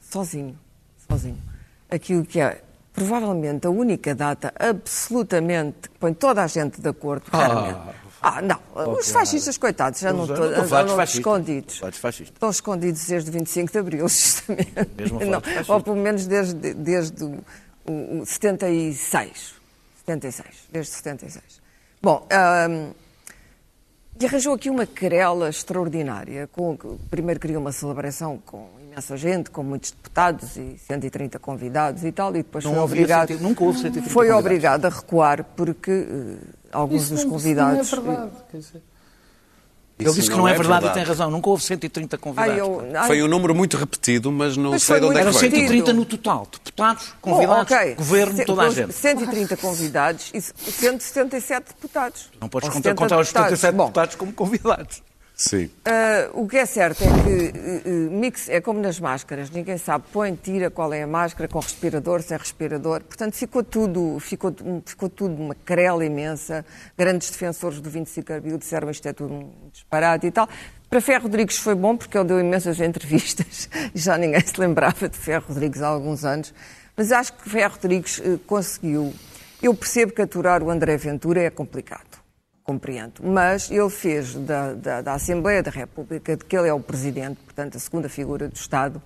[0.00, 0.58] sozinho,
[1.08, 1.38] sozinho,
[1.90, 2.60] aquilo que é
[2.92, 7.78] provavelmente a única data absolutamente que põe toda a gente de acordo, raramente.
[8.26, 8.58] Ah, não,
[8.94, 11.82] os fascistas, coitados, já não Não estão a escondidos.
[11.82, 11.90] A.
[12.08, 14.88] Estão escondidos desde 25 de Abril, justamente.
[14.96, 17.44] Mesmo a Não, ou pelo menos desde, desde o,
[17.86, 19.53] o 76.
[20.06, 20.46] 76.
[20.70, 21.42] Desde 76.
[22.02, 22.26] Bom,
[22.70, 22.92] hum,
[24.20, 26.46] e arranjou aqui uma querela extraordinária.
[26.52, 26.76] Com,
[27.10, 32.30] primeiro criou uma celebração com imensa gente, com muitos deputados e 130 convidados e tal,
[32.30, 34.44] e depois Não foi obrigado, cento- nunca houve 130 foi convidados.
[34.46, 36.36] obrigado a recuar porque eh,
[36.70, 37.86] alguns Isso dos não- convidados...
[37.86, 38.36] Isso não é verdade.
[38.50, 38.82] Quer dizer,
[39.96, 40.98] Ele disse que não não é, é verdade, verdade.
[40.98, 41.30] e tem razão.
[41.30, 42.58] Nunca houve 130 Ai, convidados.
[42.58, 45.22] eu, ai, Foi um número muito repetido, mas não Mas sei foi de onde é
[45.24, 45.62] muito que Eram veio.
[45.62, 45.86] repetido.
[45.86, 46.48] 130 no total.
[46.52, 47.94] Deputados, Bom, convidados, ok.
[47.94, 48.92] governo, Se- toda a gente.
[48.92, 52.28] 130 convidados e 177 deputados.
[52.40, 55.02] Não podes contar, 70 contar os 77 Bom, deputados como convidados.
[55.36, 55.68] Sim.
[55.84, 60.04] ah, o que é certo é que eh, mix é como nas máscaras, ninguém sabe,
[60.12, 63.02] põe, tira qual é a máscara, com respirador, sem respirador.
[63.02, 64.54] Portanto, ficou tudo, ficou,
[64.86, 66.64] ficou tudo uma querela imensa.
[66.96, 70.48] Grandes defensores do 25 de Abril disseram isto é tudo um disparate e tal.
[70.88, 75.08] Para Ferro Rodrigues foi bom porque ele deu imensas entrevistas e já ninguém se lembrava
[75.08, 76.54] de Ferro Rodrigues há alguns anos.
[76.96, 79.12] Mas acho que Ferro Rodrigues eh, conseguiu.
[79.60, 82.13] Eu percebo que aturar o André Ventura é complicado
[82.64, 83.20] compreendo.
[83.22, 87.38] Mas ele fez da, da, da Assembleia da República, de que ele é o presidente,
[87.44, 89.00] portanto, a segunda figura do Estado,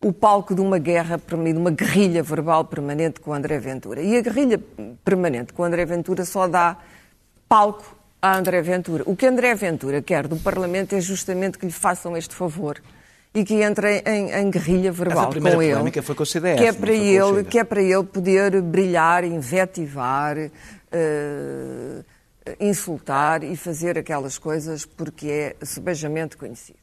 [0.00, 4.02] o palco de uma guerra, de uma guerrilha verbal permanente com André Ventura.
[4.02, 4.60] E a guerrilha
[5.04, 6.76] permanente com André Ventura só dá
[7.48, 9.04] palco a André Ventura.
[9.06, 12.80] O que André Ventura quer do Parlamento é justamente que lhe façam este favor
[13.34, 15.74] e que entre em, em guerrilha verbal com ele.
[16.26, 20.36] CDS, que é para ele, que é para ele poder brilhar, invetivar,
[20.90, 22.02] eh,
[22.60, 26.78] insultar e fazer aquelas coisas porque é subejamente conhecido.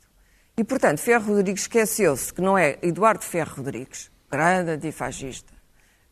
[0.58, 5.54] E, portanto, Ferro Rodrigues esqueceu-se que não é Eduardo Ferro Rodrigues, grande antifascista,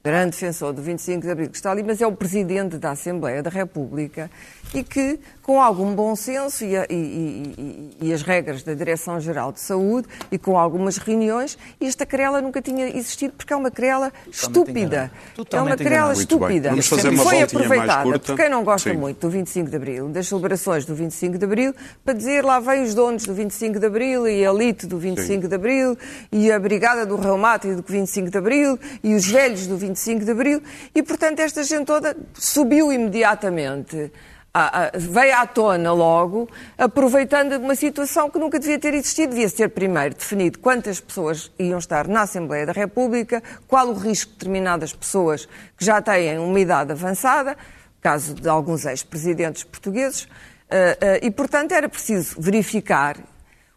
[0.03, 3.41] grande defensor do 25 de Abril, que está ali, mas é o presidente da Assembleia
[3.41, 4.29] da República
[4.73, 7.53] e que, com algum bom senso e, e- e-
[7.99, 12.61] e- e as regras da Direção-Geral de Saúde e com algumas reuniões, esta querela nunca
[12.61, 15.11] tinha existido porque é uma querela estúpida.
[15.51, 16.69] É uma querela estúpida.
[16.69, 18.97] Vamos fazer uma Foi aproveitada por quem não gosta Sim.
[18.97, 21.75] muito do 25 de Abril, das celebrações do 25 de Abril,
[22.05, 25.47] para dizer lá vêm os donos do 25 de Abril e a elite do 25
[25.49, 25.97] de Abril
[26.31, 30.31] e a brigada do reumato do 25 de Abril e os velhos do 25 de
[30.31, 30.61] Abril
[30.95, 34.09] e, portanto, esta gente toda subiu imediatamente.
[34.53, 39.31] À- à- veio à tona logo, aproveitando uma situação que nunca devia ter existido.
[39.33, 44.31] Devia ser primeiro definido quantas pessoas iam estar na Assembleia da República, qual o risco
[44.31, 47.57] de determinadas pessoas que já têm uma idade avançada,
[47.99, 50.27] caso de alguns ex-presidentes portugueses,
[50.69, 53.17] eh, e, portanto, era preciso verificar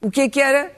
[0.00, 0.70] o que é que era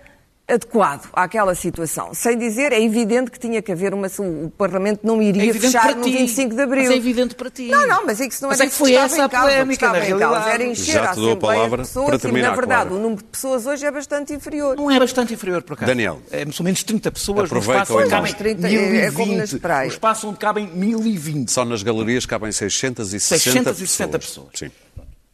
[0.49, 2.15] adequado àquela situação.
[2.15, 4.07] Sem dizer, é evidente que tinha que haver uma...
[4.19, 6.13] O Parlamento não É iria evidente fechar no ti.
[6.13, 6.83] 25 de Abril.
[6.85, 7.69] Mas é evidente para ti.
[7.69, 9.21] Não, não, mas é que isso não Mas era é que isso foi essa em
[9.21, 9.47] a causa.
[9.47, 10.49] O que polémica, na realidade.
[10.51, 12.95] Era encher Já a te dou a palavra pessoas para e, terminar, na verdade, Clara.
[12.95, 14.77] o número de pessoas hoje é bastante inferior.
[14.77, 15.87] Não é bastante inferior, por acaso.
[15.91, 16.21] Daniel.
[16.31, 18.73] É, são menos 30 pessoas Aproveita no espaço o onde cabem 30, é-
[19.07, 19.61] é como nas 1020.
[19.61, 19.87] praias.
[19.89, 21.51] No espaço onde cabem 1020.
[21.51, 24.49] Só nas galerias cabem 660 660 pessoas.
[24.55, 24.71] Sim.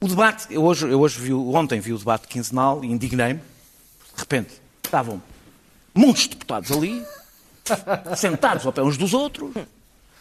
[0.01, 3.39] O debate, eu hoje, eu hoje vi, ontem vi o debate quinzenal e indignei-me.
[3.41, 4.64] De repente,
[4.95, 5.21] estavam
[5.93, 7.05] muitos deputados ali,
[8.17, 9.53] sentados ao pé uns dos outros.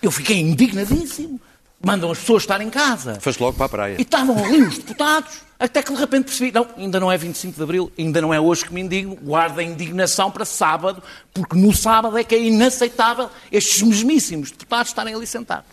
[0.02, 1.40] Eu fiquei indignadíssimo.
[1.86, 3.20] Mandam as pessoas estar em casa.
[3.20, 3.96] Foste logo para a praia.
[4.00, 7.58] E estavam ali os deputados, até que de repente percebi, não, ainda não é 25
[7.58, 11.58] de Abril, ainda não é hoje que me indigno, guarda a indignação para sábado, porque
[11.58, 15.70] no sábado é que é inaceitável estes mesmíssimos deputados estarem ali sentados.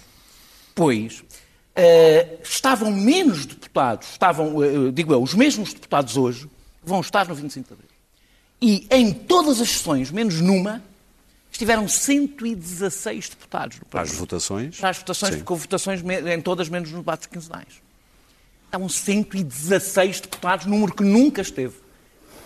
[0.74, 1.22] Pois,
[1.76, 6.50] eh, estavam menos deputados, estavam, eh, digo eu, os mesmos deputados hoje,
[6.82, 7.89] vão estar no 25 de Abril.
[8.61, 10.83] E em todas as sessões, menos numa,
[11.51, 14.79] estiveram 116 deputados no Para as votações.
[14.79, 15.38] Para as votações, Sim.
[15.38, 17.81] porque houve votações em todas menos nos debates quinzenais.
[18.66, 21.75] Estavam 116 deputados, número que nunca esteve.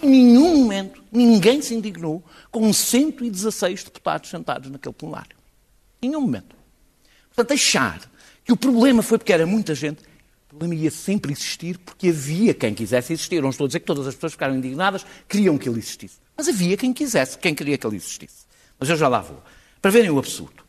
[0.03, 5.37] Em nenhum momento ninguém se indignou com 116 deputados sentados naquele plenário.
[6.01, 6.57] Em nenhum momento.
[7.35, 8.01] Portanto, achar
[8.45, 10.03] que o problema foi porque era muita gente,
[10.55, 13.43] problema ia sempre existir porque havia quem quisesse existir.
[13.43, 16.19] Não estou a dizer que todas as pessoas ficaram indignadas, queriam que ele existisse.
[16.37, 18.47] Mas havia quem quisesse, quem queria que ele existisse.
[18.79, 19.43] Mas eu já lá vou.
[19.83, 20.65] Para verem o absurdo.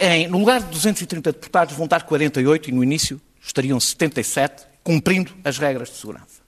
[0.00, 5.32] Em, no lugar de 230 deputados vão estar 48 e no início estariam 77, cumprindo
[5.44, 6.42] as regras de segurança.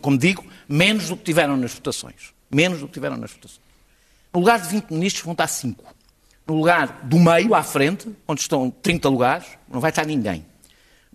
[0.00, 2.34] Como digo, menos do que tiveram nas votações.
[2.50, 3.60] Menos do que tiveram nas votações.
[4.32, 5.82] No lugar de 20 ministros vão estar 5.
[6.46, 10.44] No lugar do meio, à frente, onde estão 30 lugares, não vai estar ninguém.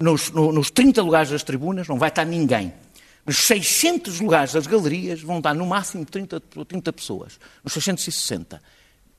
[0.02, 2.74] Nos, no- nos 30 lugares das tribunas não vai estar ninguém.
[3.26, 7.40] Nos 600 lugares das galerias vão estar no máximo 30, 30 pessoas.
[7.64, 8.62] Nos 660.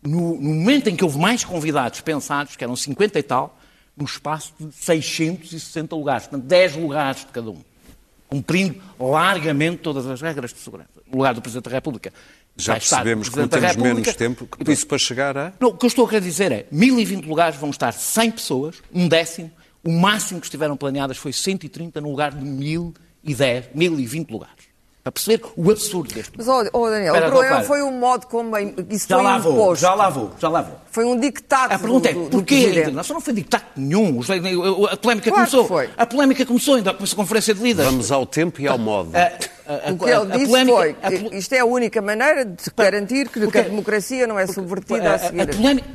[0.03, 3.57] No, no momento em que houve mais convidados pensados, que eram 50 e tal,
[3.97, 6.27] no espaço de 660 lugares.
[6.27, 7.63] Portanto, 10 lugares de cada um.
[8.29, 10.89] Cumprindo largamente todas as regras de segurança.
[11.07, 12.13] No lugar do Presidente da República.
[12.57, 15.53] Já o percebemos que não temos menos tempo que isso para chegar a.
[15.61, 18.77] Não, o que eu estou a querer dizer é, 1020 lugares vão estar 100 pessoas,
[18.93, 19.51] um décimo,
[19.85, 24.73] o máximo que estiveram planeadas foi 130 no lugar de 1010, 1020 lugares.
[25.03, 26.31] Para perceber o absurdo deste.
[26.37, 28.57] Mas, ó oh, Daniel, Espera, o problema foi o modo como
[28.89, 29.83] isso Já foi lá vou, imposto.
[29.83, 30.77] já lá vou, já lá vou.
[30.93, 32.81] Foi um dictado A pergunta é, do, do, do porquê a presidente.
[32.83, 33.19] internacional?
[33.19, 34.21] Não foi dictado nenhum.
[34.89, 35.65] A polémica Claro que começou.
[35.67, 35.91] foi.
[35.97, 37.91] A polémica começou ainda com essa conferência de líderes.
[37.91, 39.11] Vamos ao tempo e ao modo.
[39.17, 39.19] A-
[39.67, 42.01] a- a- O que ele a disse polémica- foi a que isto é a única
[42.01, 45.41] maneira de garantir que, que Porque- a democracia não é subvertida a, a, seguir.
[45.41, 45.89] a polémica.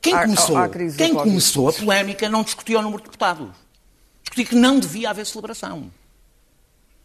[0.00, 3.48] Quem começou, à quem começou a polémica não discutiu o número de deputados.
[4.22, 5.90] Discutiu que não devia haver celebração.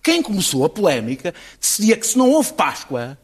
[0.02, 3.18] Quem começou a polémica decidia que se não houve Páscoa,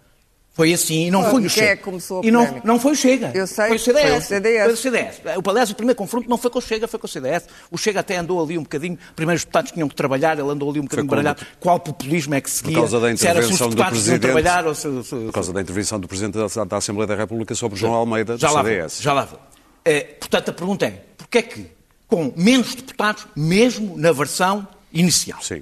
[0.54, 1.72] foi assim e não foi e o quem Chega.
[1.72, 3.32] é que começou a e não, não foi o Chega.
[3.34, 4.10] Eu sei, foi o CDS.
[4.10, 4.64] foi o CDS.
[4.66, 5.22] Foi o CDS.
[5.46, 7.46] O- Aliás, o primeiro confronto não foi com o Chega, foi com o CDS.
[7.72, 10.80] O Chega até andou ali um bocadinho, primeiros deputados tinham que trabalhar, ele andou ali
[10.80, 11.46] um bocadinho Foi baralhado.
[11.62, 12.76] Qual populismo é que seguia?
[12.76, 14.22] causa da se era se os intervenção do Presidente.
[14.22, 17.56] trabalhar ou se- se- Por causa da intervenção do Presidente da, da Assembleia da República
[17.56, 18.96] sobre João Almeida, do já lá CDS.
[18.96, 19.40] Vou, já lá vou.
[19.86, 21.68] Eh, portanto, a pergunta é, porquê é que,
[22.06, 25.62] com menos deputados, mesmo na versão inicial, Sim.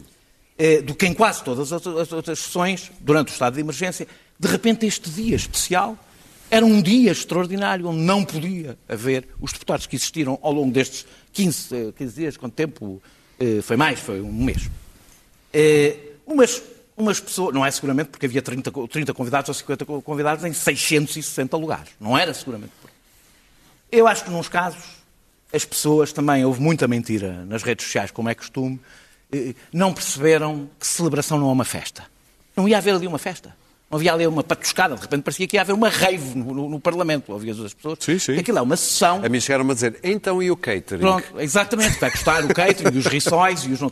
[0.58, 4.08] eh, do que em quase todas as, as outras sessões, durante o estado de emergência,
[4.40, 5.98] de repente este dia especial
[6.50, 11.06] era um dia extraordinário, onde não podia haver os deputados que existiram ao longo destes
[11.34, 13.02] 15, eh, 15 dias, quanto tempo
[13.40, 14.70] eh, foi mais, foi um mês.
[15.54, 16.62] Eh, umas,
[16.96, 20.46] umas pessoas, não é seguramente porque havia 30, co- 30 convidados ou 50 co- convidados
[20.46, 21.90] em 660 lugares.
[22.00, 22.72] Não era seguramente.
[23.92, 24.84] Eu acho que, nos casos,
[25.54, 28.80] as pessoas também, houve muita mentira nas redes sociais, como é costume,
[29.34, 32.06] eh, não perceberam que celebração não é uma festa.
[32.56, 33.54] Não ia haver ali uma festa.
[33.90, 36.70] Não havia ali uma patuscada, de repente parecia que ia haver uma rave no, no-
[36.70, 37.34] no Parlamento.
[37.34, 37.98] Havia as pessoas.
[38.02, 38.38] Sim, sim.
[38.38, 39.22] Aquilo é uma sessão.
[39.24, 41.00] A mim chegaram-me a dizer, então e o catering?
[41.02, 41.98] Pronto, exatamente.
[41.98, 43.80] Vai custar o catering, e os rissóis e os...
[43.80, 43.90] não-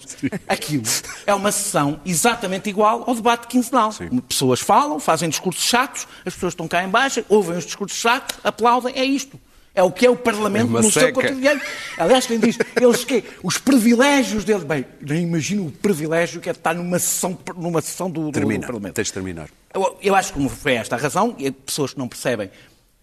[0.49, 0.83] Aquilo
[1.25, 3.91] é uma sessão exatamente igual ao debate quinzenal.
[4.27, 8.37] Pessoas falam, fazem discursos chatos, as pessoas estão cá em baixo, ouvem os discursos chatos,
[8.43, 9.39] aplaudem, é isto.
[9.75, 11.21] É o que é o Parlamento É no seu seca.
[11.21, 11.59] cotidiano.
[11.97, 16.53] Aliás, quem diz, eles que os privilégios deles, bem, nem imagino o privilégio que é
[16.53, 18.93] estar numa sessão, numa sessão do, do- do Termina, Parlamento.
[18.95, 19.49] tens de terminar.
[19.73, 22.49] Eu, eu acho que foi esta a razão, e pessoas que não percebem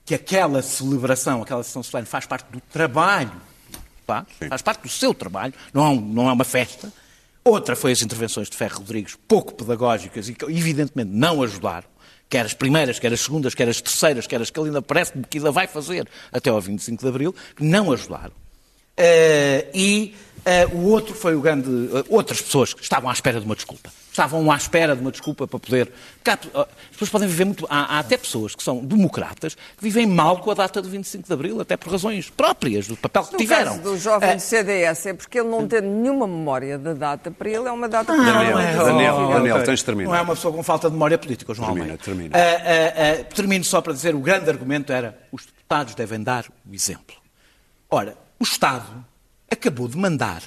[0.07, 3.31] que aquela celebração, aquela sessão solene faz parte do trabalho,
[4.07, 6.91] pá, faz parte do seu trabalho, não não é uma festa.
[7.45, 11.87] Outra foi as intervenções de Ferro Rodrigues, pouco pedagógicas e que evidentemente não ajudaram,
[12.33, 15.37] quer as primeiras, quer as segundas, quer as terceiras, quer as que ainda parece que
[15.37, 18.33] ainda vai fazer até ao 25 de Abril, que não ajudaram.
[18.97, 21.69] Eh, e eh, o outro foi o grande.
[21.95, 23.91] eh, outras pessoas que estavam à espera de uma desculpa.
[24.11, 25.91] Estavam à espera de uma desculpa para poder.
[26.27, 27.67] há- As pessoas podem viver muito.
[27.71, 31.27] Há, há até pessoas que são democratas que vivem mal com a data do 25
[31.27, 33.71] de Abril, até por razões próprias do papel que No tiveram.
[33.79, 37.31] caso do jovem Eh, do CDS, é porque ele não tem nenhuma memória da data.
[37.31, 39.29] Para ele é uma data Daniel, completamente Daniel.
[39.33, 40.11] Daniel, tens de terminar.
[40.11, 42.05] Não é uma pessoa com falta de memória política, João Termina, Almeida.
[42.05, 42.37] termina.
[42.37, 46.45] Ah, ah, ah, termino só para dizer, o grande argumento era os deputados devem dar
[46.71, 47.17] o exemplo.
[47.89, 48.85] Ora, o Estado
[49.53, 50.43] acabou de mandar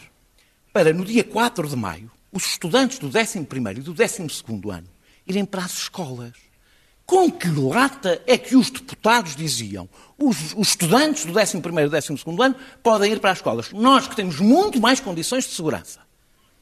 [0.74, 4.88] para, no dia 4 de maio, os estudantes do 11º e do 12º ano
[5.26, 6.34] irem para as escolas.
[7.06, 9.88] Com que lata é que os deputados diziam
[10.18, 13.72] os, os estudantes do 11º e do 12º ano podem ir para as escolas?
[13.72, 16.00] Nós que temos muito mais condições de segurança,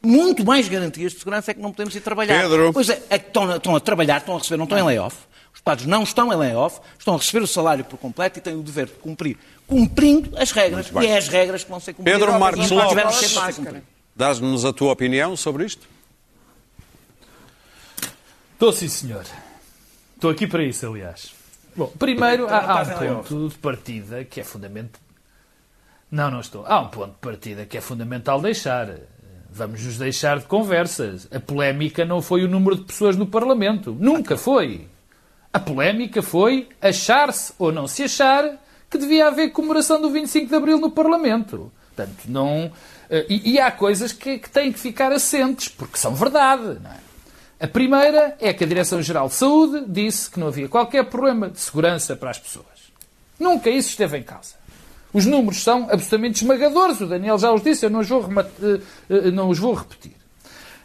[0.06, 2.42] muito mais garantias de segurança é que não podemos ir trabalhar.
[2.42, 2.74] Pedro.
[2.74, 4.84] Pois é, é que estão, a- estão a trabalhar, estão a receber, não estão em
[4.84, 5.16] layoff.
[5.54, 8.56] Os deputados não estão em layoff, estão a receber o salário por completo e têm
[8.56, 10.92] o dever de cumprir, cumprindo as regras.
[11.02, 12.20] E é as regras que vão ser cumpridas.
[12.20, 13.36] Pedro Marcos Lopes.
[14.16, 15.88] Dás-nos a tua opinião sobre isto?
[18.54, 19.26] Estou sim, senhor.
[20.16, 21.34] Estou aqui para isso, aliás.
[21.76, 25.02] Bom, primeiro há, há um ponto de partida que é fundamental.
[26.12, 26.64] Não, não estou.
[26.68, 28.88] Há um ponto de partida que é fundamental deixar.
[29.50, 31.28] Vamos nos deixar de conversas.
[31.32, 33.98] A polémica não foi o número de pessoas no Parlamento.
[34.00, 34.88] Nunca foi.
[35.52, 38.63] A polémica foi achar-se ou não se achar
[38.94, 41.72] que devia haver comemoração do 25 de Abril no Parlamento.
[41.96, 42.72] Portanto, não.
[43.10, 46.78] eh, E, e há coisas que, que têm que ficar assentes, porque são verdade.
[47.60, 47.66] É?
[47.66, 51.60] A primeira é que a Direção-Geral de Saúde disse que não havia qualquer problema de
[51.60, 52.66] segurança para as pessoas.
[53.40, 54.54] Nunca isso esteve em causa.
[55.12, 58.80] Os números são absolutamente esmagadores, o Daniel já os disse, eu não os vou, eh,
[59.10, 60.14] eh, não os vou repetir.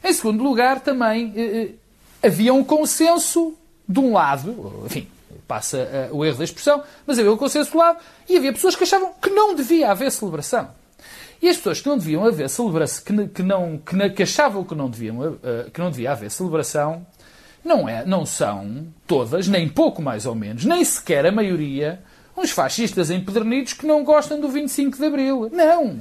[0.02, 1.76] Em segundo lugar, também
[2.22, 3.54] havia um consenso
[3.86, 5.08] de um lado, enfim,
[5.48, 8.76] passa eh, o erro da expressão, mas havia um consenso do lado e havia pessoas
[8.76, 10.68] que achavam que não devia haver celebração.
[11.42, 14.74] E as pessoas que não deviam haver celebração, que, que não, que, que achavam que
[14.74, 17.06] não, deviam, eh, que não devia haver celebração,
[17.64, 22.00] não, é, não são todas, nem pouco mais ou menos, nem sequer a maioria,
[22.36, 25.50] uns fascistas empedernidos que não gostam do 25 de Abril.
[25.52, 26.00] Não!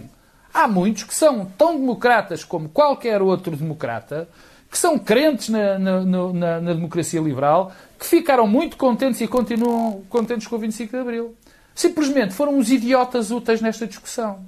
[0.53, 4.27] Há muitos que são tão democratas como qualquer outro democrata,
[4.71, 10.03] que são crentes na, na- na- na democracia liberal, que ficaram muito contentes e continuam
[10.09, 11.35] contentes com o 25 de Abril.
[11.73, 14.45] Simplesmente foram os idiotas úteis nesta discussão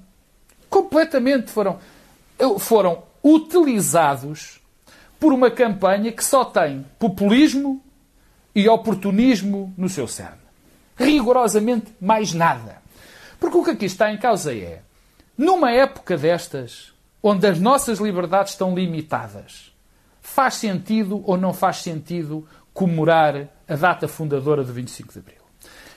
[0.69, 1.79] completamente foram,
[2.59, 4.61] foram utilizados
[5.19, 7.83] por uma campanha que só tem populismo
[8.55, 10.37] e oportunismo no seu cerne.
[10.95, 12.81] Rigorosamente mais nada.
[13.39, 14.81] Porque o que aqui está em causa é,
[15.37, 19.73] numa época destas, onde as nossas liberdades estão limitadas,
[20.21, 25.41] faz sentido ou não faz sentido comemorar a data fundadora do 25 de Abril?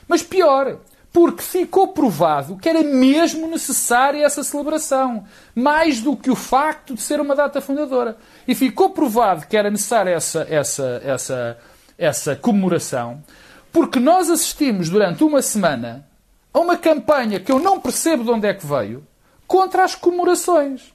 [0.09, 0.79] Mas pior,
[1.12, 7.03] porque ficou provado que era mesmo necessária essa celebração, mais do que o facto de
[7.03, 8.16] ser uma data fundadora.
[8.49, 11.59] E ficou provado que era necessária essa, essa, essa,
[11.99, 13.23] essa comemoração,
[13.70, 16.07] porque nós assistimos durante uma semana
[16.53, 19.07] a uma campanha que eu não percebo de onde é que veio,
[19.47, 20.95] contra as comemorações.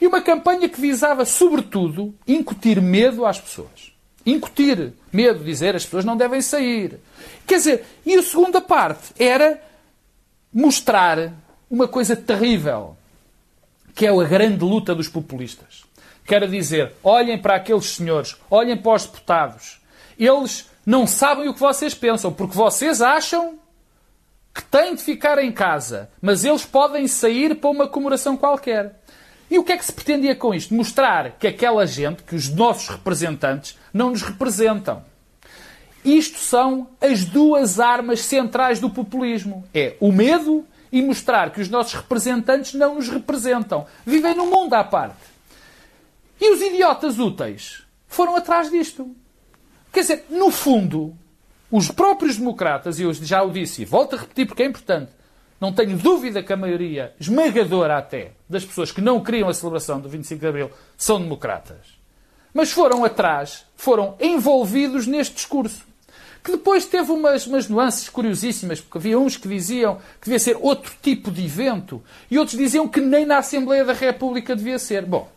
[0.00, 3.91] E uma campanha que visava, sobretudo, incutir medo às pessoas.
[4.24, 6.98] Incutir medo, dizer as pessoas não devem sair.
[7.46, 9.60] Quer dizer, e a segunda parte era
[10.52, 11.32] mostrar
[11.70, 12.96] uma coisa terrível,
[13.94, 15.84] que é a grande luta dos populistas.
[16.24, 19.80] Quer dizer, olhem para aqueles senhores, olhem para os deputados.
[20.18, 23.58] Eles não sabem o que vocês pensam, porque vocês acham
[24.54, 29.01] que têm de ficar em casa, mas eles podem sair para uma comemoração qualquer.
[29.52, 30.72] E o que é que se pretendia com isto?
[30.72, 35.04] Mostrar que aquela gente, que os nossos representantes, não nos representam.
[36.02, 39.62] Isto são as duas armas centrais do populismo.
[39.74, 43.86] É o medo e mostrar que os nossos representantes não nos representam.
[44.06, 45.20] Vivem num mundo à parte.
[46.40, 49.14] E os idiotas úteis foram atrás disto.
[49.92, 51.14] Quer dizer, no fundo,
[51.70, 55.12] os próprios democratas, e eu já o disse e volto a repetir porque é importante,
[55.62, 60.00] não tenho dúvida que a maioria, esmagadora até, das pessoas que não queriam a celebração
[60.00, 61.78] do 25 de Abril são democratas.
[62.52, 65.86] Mas foram atrás, foram envolvidos neste discurso.
[66.42, 70.58] Que depois teve umas, umas nuances curiosíssimas, porque havia uns que diziam que devia ser
[70.60, 75.06] outro tipo de evento e outros diziam que nem na Assembleia da República devia ser.
[75.06, 75.30] Bom,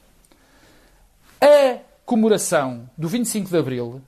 [1.40, 4.02] a comemoração do 25 de Abril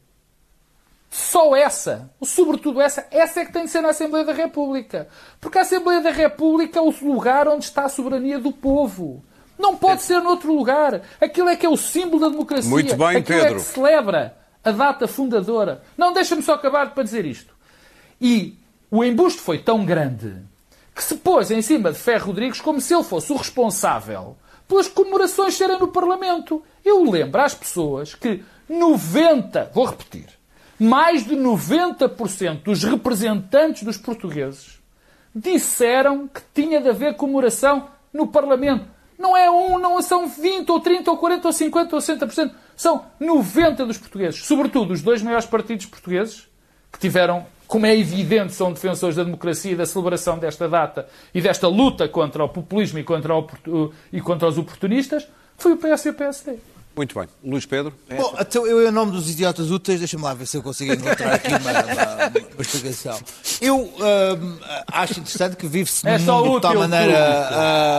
[1.17, 5.07] só essa, sobretudo essa, essa é que tem de ser na Assembleia da República.
[5.41, 9.25] Porque a Assembleia da República é o lugar onde está a soberania do povo.
[9.57, 11.01] Não pode ser noutro lugar.
[11.19, 12.69] Aquilo é que é o símbolo da democracia.
[12.69, 13.47] Muito bem, Aquilo Pedro.
[13.47, 15.81] é que celebra a data fundadora.
[15.97, 17.51] Não, deixa-me só acabar para dizer isto.
[18.21, 18.55] E
[18.91, 20.35] o embuste foi tão grande
[20.93, 24.37] que se pôs em cima de Ferro Rodrigues como se ele fosse o responsável
[24.67, 26.63] pelas comemorações serem no Parlamento.
[26.85, 30.36] Eu lembro às pessoas que 90, vou repetir,
[30.79, 34.77] mais de 90% dos representantes dos portugueses
[35.33, 38.85] disseram que tinha de haver comemoração no Parlamento.
[39.17, 42.51] Não é um, não são 20 ou 30 ou 40 ou 50 ou 60%.
[42.75, 44.43] São 90 dos portugueses.
[44.45, 46.47] Sobretudo os dois maiores partidos portugueses,
[46.91, 51.41] que tiveram, como é evidente, são defensores da democracia e da celebração desta data e
[51.41, 56.05] desta luta contra o populismo e contra, o, e contra os oportunistas, foi o PS
[56.05, 56.76] e o PSD.
[56.97, 57.29] Muito bem.
[57.43, 57.93] Luís Pedro?
[58.09, 61.35] Bom, então eu, em nome dos idiotas úteis, deixa-me lá ver se eu consigo encontrar
[61.35, 63.19] aqui uma, uma, uma explicação.
[63.61, 64.57] Eu hum,
[64.91, 67.49] acho interessante que vive-se É de tal maneira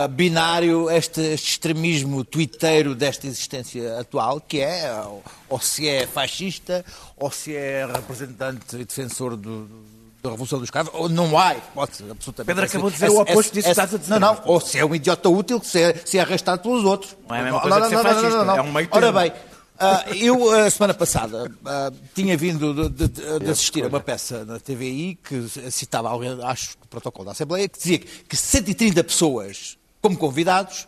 [0.03, 6.05] ah, binário este, este extremismo twitteiro desta existência atual, que é ou, ou se é
[6.05, 6.83] fascista,
[7.15, 11.55] ou se é representante e defensor do, do- da Revolução dos Cravos, ou não há
[11.55, 12.47] hipótese absolutamente.
[12.47, 14.11] Pedro acabou de dizer o oposto disso que estás a dizer.
[14.11, 16.83] Não, não, ou se é um idiota útil que se é, se é arrastado pelos
[16.83, 17.15] outros.
[17.27, 19.31] Não é a mesma coisa que ser fascista, é um meio Ora bem,
[19.79, 24.43] ah, eu, a semana passada, ah, tinha vindo de, de- de assistir a uma peça
[24.43, 29.01] na TVI que citava alguém, acho que o protocolo da Assembleia, que dizia que 130
[29.05, 30.85] pessoas, como convidados,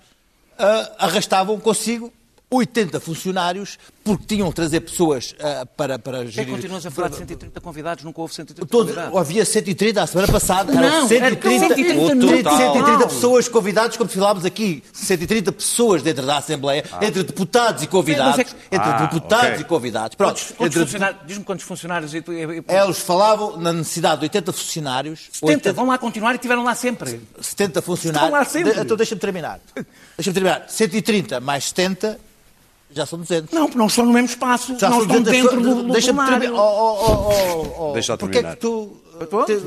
[0.60, 2.12] ah, arrastavam consigo
[2.54, 6.52] 80 funcionários porque tinham de trazer pessoas ah, para, para Porquê gerir.
[6.54, 8.04] continuas a falar de 130 convidados?
[8.04, 9.18] Nunca houve 130 Todos, convidados.
[9.18, 13.08] havia 130 a semana passada, eram Não, 130, era 130 no 130 total.
[13.08, 18.44] pessoas convidados, como falámos aqui, 130 pessoas dentro da Assembleia, entre deputados e convidados, é
[18.44, 19.62] que- entre Ah, deputados ok.
[19.62, 20.16] e convidados.
[20.16, 22.14] Pronto, Quantos, quantos entre- funcionários, diz-me quantos funcionários.
[22.14, 26.36] e- e- e- eles falavam na necessidade de 80 funcionários, 70, vão lá continuar e
[26.36, 27.22] estiveram lá sempre.
[27.40, 28.28] 70 funcionários.
[28.28, 28.74] Estão lá sempre.
[28.74, 29.60] De- então deixa-me terminar.
[30.18, 30.66] Deixa-me terminar.
[30.68, 32.20] 130 mais 70
[32.94, 33.52] já são 200.
[33.54, 36.26] Não, não estão no mesmo espaço, Já não são estão 200 dentro do, do Deixa-me
[36.26, 36.54] terminar.
[36.54, 37.34] Oh, oh, oh,
[37.78, 37.94] oh, oh.
[37.94, 38.98] Deixa-o Porquê é que tu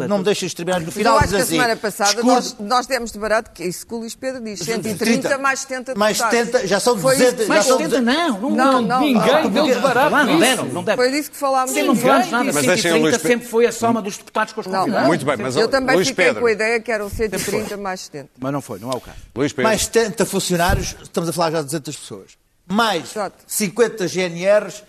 [0.09, 1.15] não me deixas terminar no final?
[1.15, 3.67] eu acho diz que a assim, semana passada nós, nós demos de barato que é
[3.69, 4.59] isso que o Luís Pedro diz.
[4.61, 6.47] 130 mais 70 Mais deputados.
[6.49, 9.01] 70, já são Foi 200, isso- Mais já são 70 não, não, Não, não, não,
[9.01, 9.51] Ninguém não.
[9.51, 10.97] deu de barato Lá não deram, não deram.
[11.03, 11.71] Foi disso que falámos.
[11.71, 12.27] Sim, não dia.
[12.27, 12.45] nada.
[12.53, 14.81] Mas deixem o 130 Luís Pedro- sempre foi a soma dos deputados com os Não,
[14.81, 15.07] convidados.
[15.07, 16.41] Muito bem, mas Eu também Luís fiquei Pedro.
[16.41, 18.31] com a ideia que eram 130 mais 70.
[18.39, 19.17] Mas não foi, não é o caso.
[19.37, 19.69] Luís Pedro.
[19.69, 22.44] mais 70 funcionários, estamos a falar já de 200 pessoas.
[22.67, 23.37] Mais Exato.
[23.47, 24.83] 50 GNRs,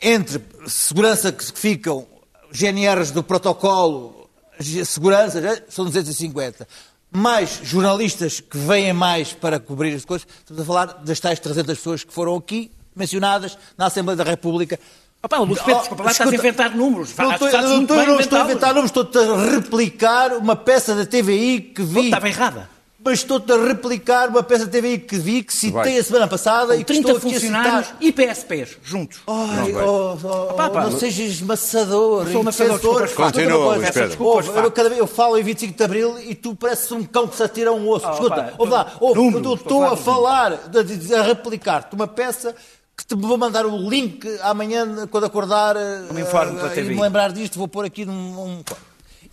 [0.00, 2.06] entre segurança que ficam,
[2.52, 4.28] GNRs do protocolo,
[4.84, 6.66] segurança, já são 250.
[7.10, 10.26] Mais jornalistas que vêm mais para cobrir as coisas.
[10.38, 14.78] Estamos a falar das tais 300 pessoas que foram aqui, mencionadas na Assembleia da República.
[15.22, 17.14] Opa, Luís Pedro, desculpa, lá estás a inventar números.
[17.16, 21.06] Não estou, não estou- não estou a inventar números, estou-te a replicar uma peça da
[21.06, 22.06] TVI que vi.
[22.06, 22.68] Estava errada.
[23.04, 25.98] Mas estou-te a replicar uma peça da TVI que vi, que citei Vai.
[25.98, 27.96] a semana passada e que 30 estou aqui a funcionários citar.
[28.00, 29.18] e PSPs juntos.
[29.26, 34.08] Ai, oh, oh, pá, não mas- sejas maçador, Sou maçador, Continua, Luís Pedro.
[34.08, 37.02] Desculpa, ouve, eu, cada vez, eu falo em 25 de Abril e tu pareces um
[37.02, 38.06] cão que se atira a um osso.
[38.06, 42.54] Ah, Escuta, ouve lá, ouve, números, eu estou a falar, a, a replicar-te uma peça
[42.96, 45.74] que te vou mandar o link amanhã quando acordar
[46.12, 46.92] me informe pela eh, TV.
[46.92, 48.12] e me lembrar disto, vou pôr aqui num...
[48.40, 48.62] Um...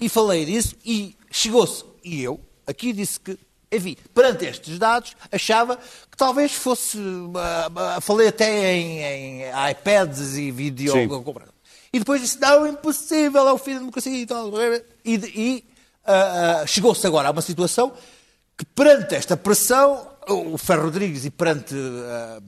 [0.01, 3.38] E falei disso e chegou-se, e eu aqui disse que
[3.72, 6.97] enfim, perante estes dados, achava que talvez fosse.
[8.01, 10.91] falei até em, em iPads e vídeo.
[11.93, 14.51] E depois disse: não, impossível, é o fim da democracia e tal.
[15.05, 15.63] E, e,
[16.05, 17.93] ah, chegou-se agora a uma situação
[18.57, 22.41] que, perante esta pressão, o Ferro Rodrigues e perante ah,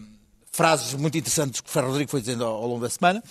[0.52, 3.24] frases muito interessantes que o Ferro Rodrigues foi dizendo ao, ao longo da semana.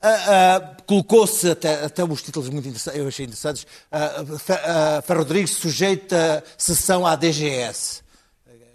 [0.00, 3.66] Ah, ah, colocou-se até, até os títulos muito interessantes, eu achei interessantes.
[5.04, 8.06] Ferro Rodrigues sujeita sessão à DGS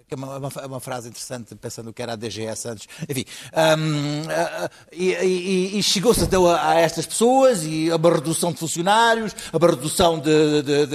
[0.05, 2.87] que é uma, uma, uma frase interessante, pensando que era a DGS antes.
[3.07, 8.51] Enfim, ah, e, e- e chegou-se até a, a estas pessoas e a uma redução
[8.51, 10.85] de funcionários, a uma redução de, de,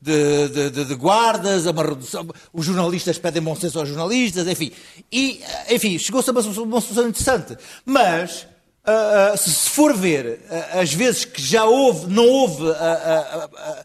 [0.00, 2.26] de, de- guardas, a uma redução.
[2.52, 4.72] Os jornalistas pedem bom senso aos jornalistas, enfim.
[5.12, 7.56] E, enfim, chegou-se a uma, uma solução interessante.
[7.84, 8.46] Mas.
[8.86, 13.26] Ah, ah, se for ver ah, as vezes que já houve, não houve ah, ah,
[13.32, 13.84] ah, ah,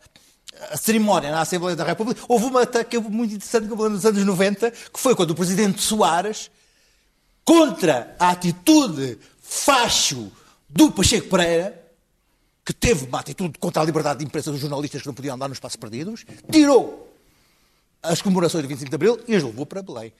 [0.72, 3.90] a cerimónia na Assembleia da República, houve uma até que é muito interessante que eu
[3.90, 6.52] nos anos 90, que foi quando o presidente Soares,
[7.44, 10.32] contra a atitude facho
[10.70, 11.82] do Pacheco Pereira,
[12.64, 15.48] que teve uma atitude contra a liberdade de imprensa dos jornalistas que não podiam andar
[15.48, 17.12] nos espaços perdidos, tirou
[18.04, 20.14] as comemorações do 25 de Abril e as levou para Belém.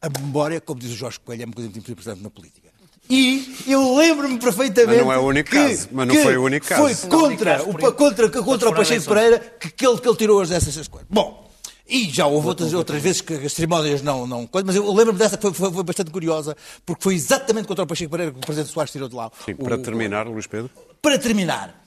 [0.00, 2.65] A memória, como diz o Jorge Coelho, é uma coisa muito importante na política.
[3.08, 4.96] E eu lembro-me perfeitamente.
[4.96, 5.88] Mas não é o único que- caso.
[5.92, 6.82] Mas não que foi o único caso.
[6.82, 7.92] Foi Não, contra, o, isso.
[7.92, 9.04] contra, contra o Pacheco.
[9.06, 11.06] Pereira que, que, ele, que ele tirou as dessas coisas.
[11.08, 11.48] Bom,
[11.88, 14.26] e já houve outras, outras vezes que as cerimónias não.
[14.26, 17.84] não mas eu lembro-me dessa que foi, foi- foi bastante curiosa, porque foi exatamente contra
[17.84, 19.30] o Pacheco Pereira que o presidente Soares tirou de lá.
[19.44, 20.68] Sim, o- para terminar, Luís Pedro.
[21.00, 21.80] para terminar,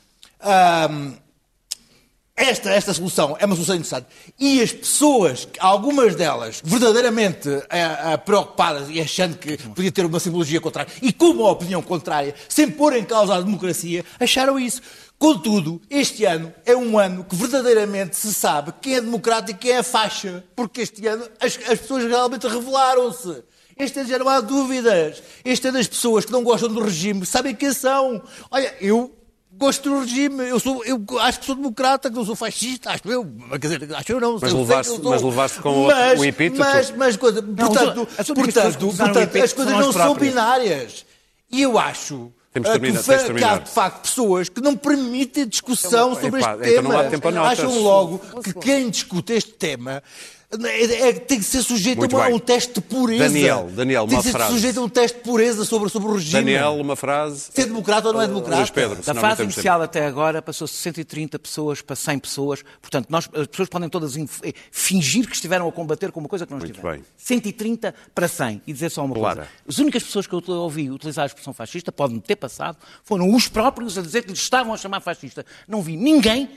[2.40, 4.08] esta, esta solução é uma solução interessante.
[4.40, 10.22] E as pessoas, algumas delas, verdadeiramente ah, ah, preocupadas e achando que podia ter uma
[10.22, 14.82] simbologia contrária e com uma opinião contrária, sem pôr em causa a democracia, acharam isso.
[15.18, 19.72] Contudo, este ano é um ano que verdadeiramente se sabe quem é democrático e quem
[19.74, 20.42] é faixa.
[20.56, 23.44] Porque este ano as, as pessoas realmente revelaram-se.
[23.78, 25.22] Este ano já não há dúvidas.
[25.44, 28.22] Este ano as pessoas que não gostam do regime sabem quem são.
[28.50, 29.19] Olha, eu
[29.60, 33.08] gosto do regime, eu, sou, eu acho que sou democrata, que não sou fascista, acho
[33.08, 34.40] eu, quer dizer, acho eu não.
[34.42, 36.60] Mas levaste com o- mas, o epíteto?
[36.60, 41.06] Mas, mas, coisa, portanto, as portanto, portanto as coisas não são binárias.
[41.52, 43.60] E eu acho Temos de ah, terminar, que, tens que há terminar.
[43.60, 47.04] de facto pessoas que não permitem discussão sobre Epá, este então não tema.
[47.04, 47.60] há tempo a notas.
[47.60, 50.02] Acham logo que quem discute este tema
[50.52, 53.26] é- é- tem que ser sujeito a, um teste de pureza.
[53.26, 54.54] Daniel, Daniel, tem uma que ser frase.
[54.54, 56.32] sujeito a um teste de pureza sobre, sobre o regime.
[56.34, 57.50] Daniel, uma frase.
[57.54, 58.58] Ser democrata ou não é democrata?
[58.58, 62.64] Luís Pedro, Da fase inicial até agora passou-se de 130 pessoas para 100 pessoas.
[62.82, 64.26] Portanto, nós, as pessoas podem todas eh,
[64.72, 66.96] fingir que estiveram a combater com uma coisa que não Muito estiveram.
[66.98, 67.06] bem.
[67.16, 68.62] 130 para 100.
[68.66, 69.36] E dizer só uma Clara.
[69.36, 69.50] coisa.
[69.68, 73.48] As únicas pessoas que eu ouvi utilizar a expressão fascista, pode-me ter passado, foram os
[73.48, 75.46] próprios a dizer que lhes estavam a chamar fascista.
[75.68, 76.50] Não vi ninguém,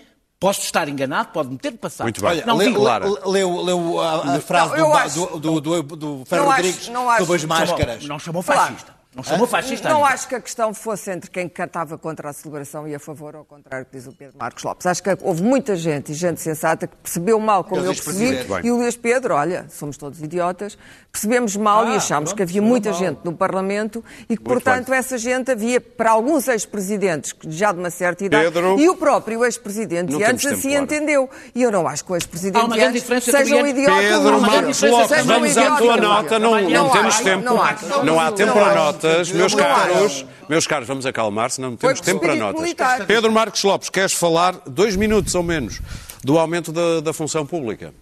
[0.43, 2.07] posso estar enganado, pode-me ter passado.
[2.07, 2.31] Muito bem.
[2.31, 5.97] Olha, não leu, leu- leu, leu a, a frase Não, do, acho- do, do, do,
[5.97, 8.05] do Ferro Não acho- Rodrigues não acho- sobre as Chamou- máscaras.
[8.07, 8.75] Não chamou Claro.
[9.15, 9.91] Não chamou fascista.
[9.91, 13.37] Não acho que a questão fosse entre quem cantava contra a celebração e a favor,
[13.37, 14.87] ao contrário do que diz o Pedro Marcos Lopes.
[14.87, 18.39] Acho que houve muita gente e gente sensata que percebeu mal como eu percebi.
[18.65, 20.79] E o Luís Pedro, olha, somos todos idiotas,
[21.11, 22.99] percebemos mal Ah, e achámos pronto, que havia muita mal.
[22.99, 24.99] gente no Parlamento e que, portanto, bem.
[24.99, 28.79] essa gente havia, para alguns ex-presidentes que já de uma certa idade, Pedro.
[28.81, 30.85] e o próprio ex-presidente antes assim Clara.
[30.85, 31.29] entendeu.
[31.55, 34.01] E eu não acho que o ex-presidente antes sejam idiotas.
[34.07, 37.45] Pedro Marcos Lopes, vamos à tua nota, não, não temos tempo.
[37.45, 39.02] não há tempo para acho.
[39.03, 40.27] Notas, meus caros.
[40.49, 42.61] Meus caros, vamos acalmar-se, não temos Foi tempo para notas.
[42.61, 43.07] militar.
[43.07, 45.81] Pedro Marcos Lopes, queres falar dois minutos ou menos
[46.25, 47.93] do aumento da, da função pública?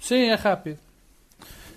[0.00, 0.78] Sim, é rápido.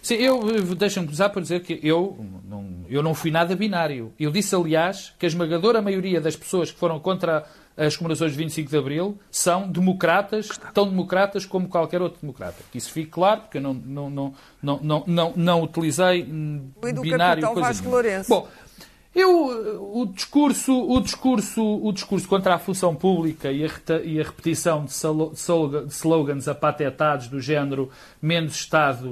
[0.01, 2.17] Sim, eu eu- deixa-me começar por dizer que eu
[2.49, 4.11] não, eu não fui nada binário.
[4.19, 7.45] Eu disse, aliás, que a esmagadora maioria das pessoas que foram contra
[7.75, 12.57] as comemorações de 25 de Abril são democratas, tão democratas como qualquer outro democrata.
[12.71, 16.69] Que isso fique claro, porque eu não, não, não, não, não, não, não utilizei hum,
[16.85, 17.41] E do binário.
[17.41, 18.01] capitão coisa Vasco nenhuma.
[18.01, 18.29] Lourenço.
[18.29, 18.47] Bom,
[19.15, 23.69] eu, o discurso, o discurso, o discurso contra a função pública e a,
[24.03, 27.91] e a repetição de, de slogan- de slogans apatetados do género
[28.21, 29.07] menos Estado,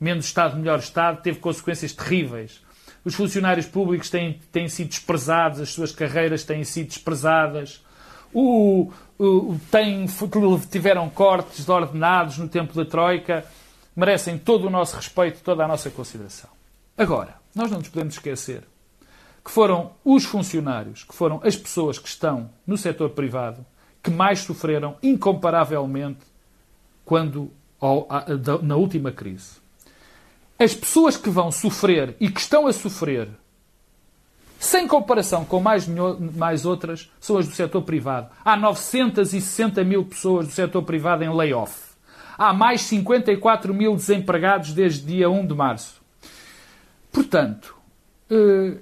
[0.00, 2.64] menos Estado, melhor Estado, teve consequências terríveis.
[3.04, 7.84] Os funcionários públicos têm, têm sido desprezados, as suas carreiras têm sido desprezadas,
[8.34, 9.56] o, o,
[10.70, 13.44] tiveram cortes de ordenados no tempo da Troika,
[13.94, 16.50] merecem todo o nosso respeito, toda a nossa consideração.
[16.98, 18.62] Agora, nós não nos podemos esquecer
[19.42, 23.64] que foram os funcionários, que foram as pessoas que estão no setor privado,
[24.02, 26.20] que mais sofreram incomparavelmente
[27.04, 27.50] quando
[28.62, 29.52] na última crise.
[30.58, 33.28] As pessoas que vão sofrer e que estão a sofrer,
[34.58, 38.28] sem comparação com mais, mais outras, são as do setor privado.
[38.44, 41.74] Há 960 mil pessoas do setor privado em layoff.
[42.36, 46.05] Há mais 54 mil desempregados desde dia 1 de março.
[47.16, 47.74] Portanto,
[48.30, 48.76] eh,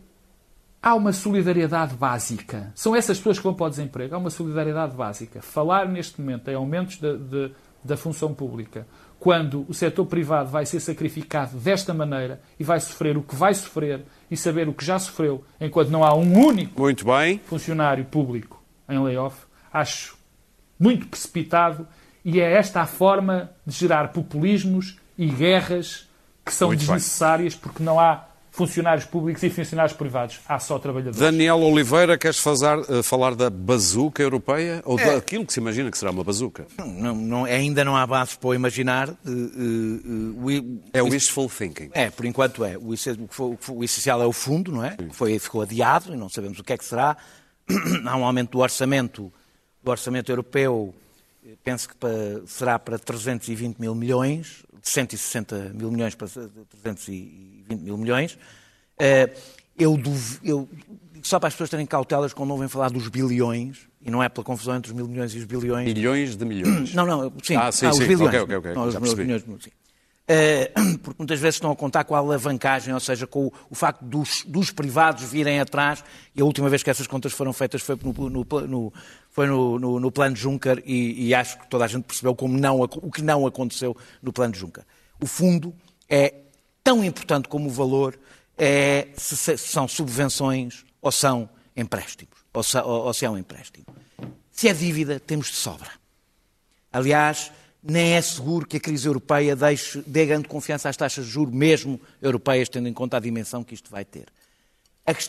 [0.83, 2.73] há uma solidariedade básica.
[2.75, 4.13] São essas pessoas que vão para o desemprego.
[4.13, 5.41] Há uma solidariedade básica.
[5.41, 7.53] Falar neste momento em aumentos de, de,
[7.85, 8.89] da função pública,
[9.21, 13.55] quando o setor privado vai ser sacrificado desta maneira e vai sofrer o que vai
[13.55, 17.41] sofrer e saber o que já sofreu, enquanto não há um único muito bem.
[17.47, 20.19] funcionário público em layoff, acho
[20.77, 21.87] muito precipitado
[22.25, 26.09] e é esta a forma de gerar populismos e guerras
[26.45, 27.63] que são muito desnecessárias bem.
[27.63, 30.39] porque não há funcionários públicos e funcionários privados.
[30.49, 31.19] Há só trabalhadores.
[31.19, 34.81] Daniel Oliveira, queres fazer, uh, falar da bazuca europeia?
[34.85, 35.17] Ou é.
[35.17, 36.65] daquilo que se imagina que será uma bazuca?
[36.79, 39.09] Não, não, ainda não há base para imaginar.
[39.09, 41.91] Uh, uh, é o wishful thinking.
[41.93, 42.79] É, por enquanto é.
[42.79, 44.97] O, o, o essencial é o fundo, não é?
[45.11, 47.17] Foi, ficou adiado e não sabemos o que é que será.
[48.07, 49.33] há um aumento do orçamento,
[49.83, 50.95] do orçamento europeu,
[51.63, 57.97] penso que para, será para 320 mil milhões, de 160 mil milhões para 320 mil
[57.97, 58.39] milhões.
[58.99, 59.31] Eh,
[59.79, 60.01] eu,
[60.43, 60.69] eu,
[61.23, 64.45] só para as pessoas terem cautelas quando ouvem falar dos bilhões, e não é pela
[64.45, 65.93] confusão entre os mil milhões e os bilhões.
[65.93, 66.95] Bilhões de milhões.
[66.95, 67.57] Não, não, sim.
[67.57, 68.07] Ah, sim, ah, os sim.
[68.07, 68.29] bilhões.
[68.29, 68.75] Ok, ok, ok.
[68.75, 69.71] Não, os milhões, sim.
[70.25, 73.75] Uh, porque muitas vezes estão a contar com a alavancagem, ou seja, com o, o
[73.75, 76.03] facto dos, dos, privados virem atrás,
[76.35, 78.93] e a última vez que essas contas foram feitas foi no, no, no,
[79.35, 82.81] foi no, no plano Juncker, e, e, acho que toda a gente percebeu como não,
[82.81, 84.85] o que não aconteceu no plano Juncker.
[85.21, 85.75] O fundo
[86.09, 86.33] é
[86.85, 88.17] tão importante como o valor,
[88.57, 93.37] é, se, se são subvenções ou são empréstimos, ou se, ou, ou se é um
[93.37, 93.85] empréstimo.
[94.53, 95.91] Se é dívida, temos de sobra.
[96.93, 97.51] Aliás,
[97.83, 101.53] nem é seguro que a crise europeia deixe, dê grande confiança às taxas de juros,
[101.53, 104.27] mesmo europeias, tendo em conta a dimensão que isto vai ter.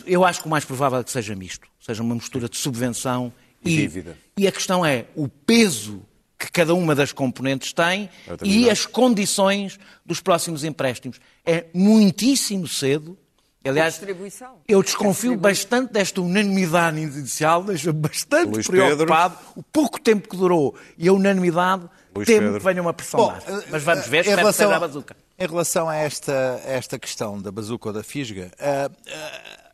[0.05, 3.33] Eu acho que o mais provável é que seja misto, seja uma mistura de subvenção
[3.69, 4.17] e, dívida.
[4.37, 6.01] E a questão é o peso
[6.37, 8.09] que cada uma das componentes tem
[8.43, 11.19] e as condições dos próximos empréstimos.
[11.45, 13.17] É muitíssimo cedo.
[13.63, 13.99] Aliás,
[14.67, 19.37] eu desconfio bastante desta unanimidade inicial, deixa-me bastante Luís preocupado.
[19.37, 19.53] Pedro.
[19.55, 22.59] O pouco tempo que durou e a unanimidade, Luís temo Pedro.
[22.59, 23.33] que venha uma pressão Bom,
[23.71, 25.17] Mas vamos ver, espero relação, que seja a bazuca.
[25.39, 29.64] Em relação a esta, a esta questão da bazuca ou da fisga, uh, uh,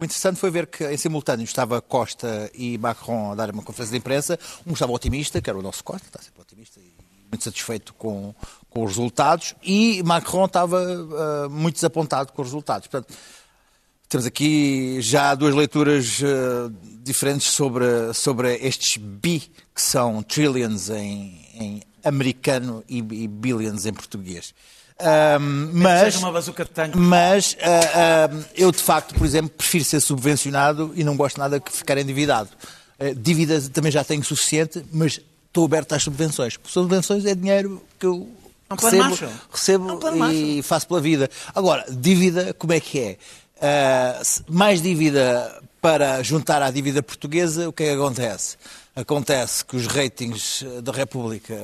[0.00, 3.92] o interessante foi ver que, em simultâneo, estava Costa e Macron a dar uma conferência
[3.92, 4.38] de imprensa.
[4.66, 6.98] Um estava otimista, que era o nosso Costa, está sempre otimista e
[7.30, 8.34] muito satisfeito com,
[8.70, 12.88] com os resultados, e Macron estava uh, muito desapontado com os resultados.
[12.88, 13.14] Portanto,
[14.08, 16.72] temos aqui já duas leituras uh,
[17.02, 19.40] diferentes sobre, sobre estes bi,
[19.74, 24.54] que são trillions em, em americano e, e billions em português.
[25.00, 26.20] Um, mas,
[26.96, 31.60] mas uh, uh, eu, de facto, por exemplo, prefiro ser subvencionado e não gosto nada
[31.60, 32.50] de ficar endividado.
[32.98, 36.56] Uh, dívida também já tenho suficiente, mas estou aberto às subvenções.
[36.56, 38.28] Porque subvenções é dinheiro que eu
[38.68, 39.18] é recebo,
[39.52, 41.30] recebo é e faço pela vida.
[41.54, 43.16] Agora, dívida, como é que é?
[43.56, 48.56] Uh, mais dívida para juntar à dívida portuguesa, o que é que acontece?
[48.96, 51.56] Acontece que os ratings da República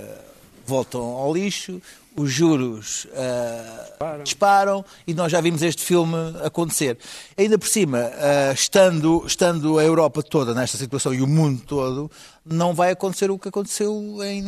[0.64, 1.82] voltam ao lixo,
[2.16, 6.96] os juros uh, disparam e nós já vimos este filme acontecer.
[7.36, 12.10] Ainda por cima, uh, estando, estando a Europa toda nesta situação e o mundo todo,
[12.44, 13.92] não vai acontecer o que aconteceu
[14.22, 14.44] em,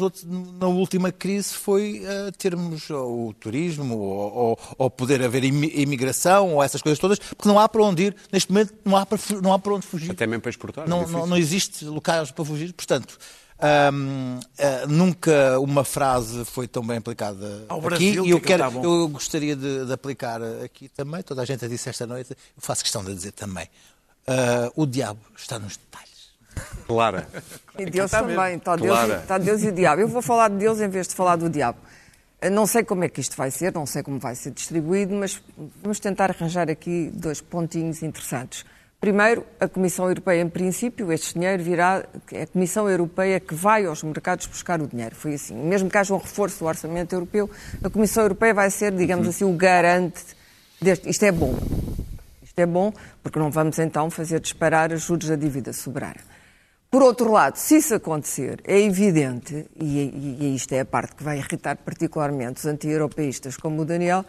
[0.00, 6.54] outros, na última crise, foi uh, termos o turismo ou, ou, ou, poder haver imigração
[6.54, 9.18] ou essas coisas todas, porque não há para onde ir, neste momento não há para,
[9.42, 10.10] não há para onde fugir.
[10.10, 10.88] Até mesmo para exportar.
[10.88, 13.18] Não, é não, não existe locais para fugir, portanto...
[13.62, 18.40] Um, uh, ah, nunca uma frase foi tão bem aplicada Ao aqui Brasil, e eu,
[18.40, 21.22] que quero, tá eu gostaria de, de, aplicar aqui também.
[21.22, 23.68] Toda a gente a disse esta noite, eu faço questão de dizer também.
[24.26, 26.32] Uh, o diabo está nos detalhes.
[26.88, 27.28] Clara.
[27.78, 28.56] E Deus também.
[28.56, 30.00] Está Deus, está Deus e o diabo.
[30.00, 31.78] Eu vou falar de Deus em vez de falar do diabo.
[32.50, 35.40] Não sei como é que isto vai ser, não sei como vai ser distribuído, mas
[35.80, 38.64] vamos tentar arranjar aqui dois pontinhos interessantes.
[39.02, 43.84] Primeiro, a Comissão Europeia, em princípio, este dinheiro virá, é a Comissão Europeia que vai
[43.84, 45.12] aos mercados buscar o dinheiro.
[45.16, 45.56] Foi assim.
[45.56, 47.50] Mesmo que haja um reforço do orçamento europeu,
[47.82, 50.22] a Comissão Europeia vai ser, digamos assim, o garante
[50.80, 51.52] deste- isto é bom.
[52.44, 52.92] Isto é bom
[53.24, 56.20] porque não vamos então fazer disparar os juros da dívida soberana.
[56.88, 61.16] Por outro lado, se isso acontecer, é evidente, e, e- e isto é a parte
[61.16, 64.24] que vai irritar particularmente os anti-europeístas como o Daniel,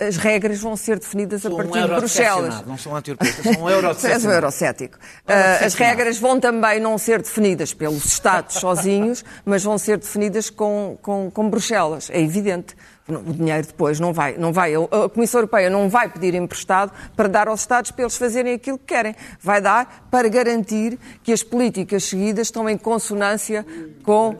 [0.00, 2.66] as regras vão ser definidas a Sou um partir de Bruxelas.
[2.66, 3.68] Não sou um anti-europeísta, sou um
[4.08, 4.98] és um eurocético.
[5.26, 10.48] Ah, as regras vão também não ser definidas pelos Estados sozinhos, mas vão ser definidas
[10.48, 12.08] com, com, com Bruxelas.
[12.10, 12.76] É evidente.
[13.08, 14.74] O dinheiro depois não vai, não vai.
[14.74, 18.76] A Comissão Europeia não vai pedir emprestado para dar aos Estados para eles fazerem aquilo
[18.76, 19.16] que querem.
[19.40, 23.64] Vai dar para garantir que as políticas seguidas estão em consonância
[24.02, 24.36] com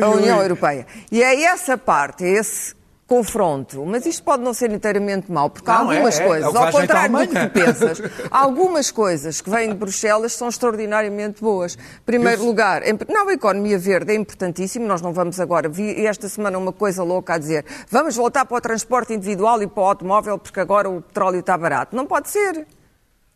[0.00, 0.86] a União Europeia.
[1.10, 2.80] E é essa parte, é esse
[3.12, 3.84] confronto.
[3.84, 6.50] Mas isto pode não ser inteiramente mau, porque há Não, é, algumas é, é coisas,
[6.50, 11.42] que ao contrário do que tu pensas, algumas coisas que vêm de Bruxelas são extraordinariamente
[11.42, 11.74] boas.
[11.76, 16.06] Em primeiro lugar, em- não, a economia verde é importantíssimo, nós não vamos agora, vi
[16.06, 19.82] esta semana uma coisa louca a dizer, vamos voltar para o transporte individual e para
[19.82, 21.94] o automóvel porque agora o petróleo está barato.
[21.94, 22.66] Não pode ser.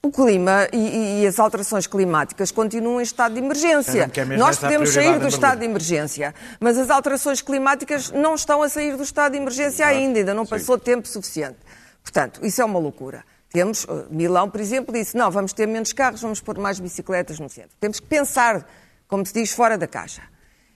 [0.07, 4.05] O clima e, e- as alterações climáticas continuam em estado de emergência.
[4.39, 8.97] Nós podemos sair do estado de emergência, mas as alterações climáticas não estão a sair
[8.97, 11.57] do estado de emergência ainda, ainda não passou tempo suficiente.
[12.03, 13.25] Portanto, isso é uma loucura.
[13.51, 17.41] Temos, eh, Milão, por exemplo, disse, não, vamos ter menos carros, vamos pôr mais bicicletas
[17.41, 17.71] no centro.
[17.81, 18.65] Temos que pensar,
[19.09, 20.23] como se diz, fora da caixa.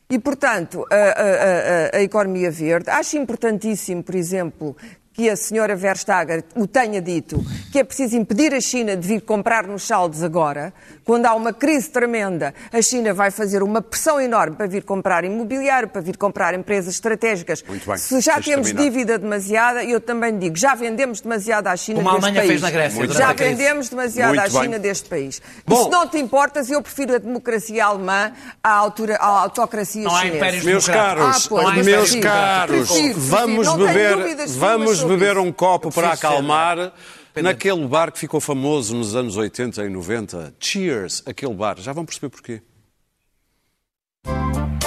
[0.09, 4.77] E, portanto, a, a- a- a economia verde, acho importantíssimo, por exemplo,
[5.21, 9.21] que a senhora Verstager o tenha dito, que é preciso impedir a China de vir
[9.21, 10.73] comprar nos saldos agora,
[11.05, 15.23] quando há uma crise tremenda, a China vai fazer uma pressão enorme para vir comprar
[15.23, 17.63] imobiliário, para vir comprar empresas estratégicas.
[17.69, 17.99] Muito bem.
[17.99, 18.91] Se já Deixa temos terminar.
[18.91, 22.51] dívida demasiada, eu também digo, já vendemos demasiado à China Como a deste Alemanha país.
[22.51, 24.63] fez na Grécia Muito já a vendemos demasiado Muito à bem.
[24.63, 25.43] China deste país.
[25.67, 25.81] Bom.
[25.81, 28.33] e se não te importas, eu prefiro a democracia alemã
[28.65, 30.37] à, altura, à autocracia Não há chinesa.
[30.39, 33.21] impérios Meus caros, Ah, pois, meus prefiro, caros, prefiro, prefiro.
[33.21, 36.93] vamos beber, vamos beber um copo para ser, acalmar
[37.35, 40.55] naquele bar que ficou famoso nos anos 80 e 90.
[40.61, 41.77] Cheers, aquele bar.
[41.79, 42.63] Já vão perceber porquê.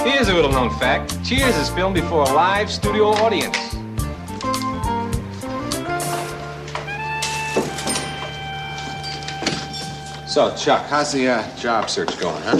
[0.04, 3.58] Here's a little known fact Cheers is filmed before a live studio audience.
[10.26, 12.58] So, Chuck, how's the uh, job search going, huh?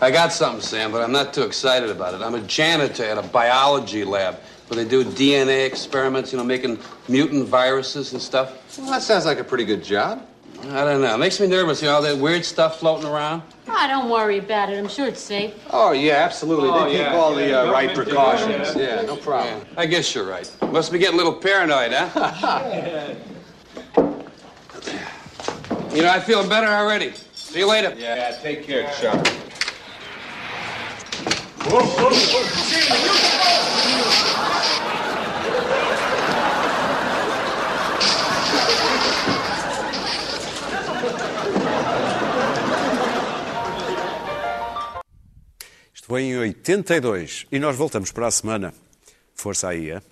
[0.00, 2.22] I got something, Sam, but I'm not too excited about it.
[2.22, 4.38] I'm a janitor at a biology lab
[4.70, 8.78] where they do DNA experiments, you know, making mutant viruses and stuff.
[8.78, 10.24] Well, that sounds like a pretty good job.
[10.62, 11.14] I don't know.
[11.14, 13.42] It makes me nervous, you know, all that weird stuff floating around.
[13.66, 14.78] Oh, don't worry about it.
[14.78, 15.54] I'm sure it's safe.
[15.70, 16.68] Oh, yeah, absolutely.
[16.68, 18.76] Oh, they take yeah, all yeah, the uh, right precautions.
[18.76, 19.66] Yeah, no problem.
[19.76, 20.48] I guess you're right.
[20.70, 23.14] Must be getting a little paranoid, huh?
[25.92, 27.12] you know, I feel better already.
[27.34, 27.94] See you later.
[27.98, 29.26] Yeah, take care, Chuck.
[45.94, 48.72] Isto foi em 82 e nós voltamos para a semana.
[49.34, 50.02] Força aí, é?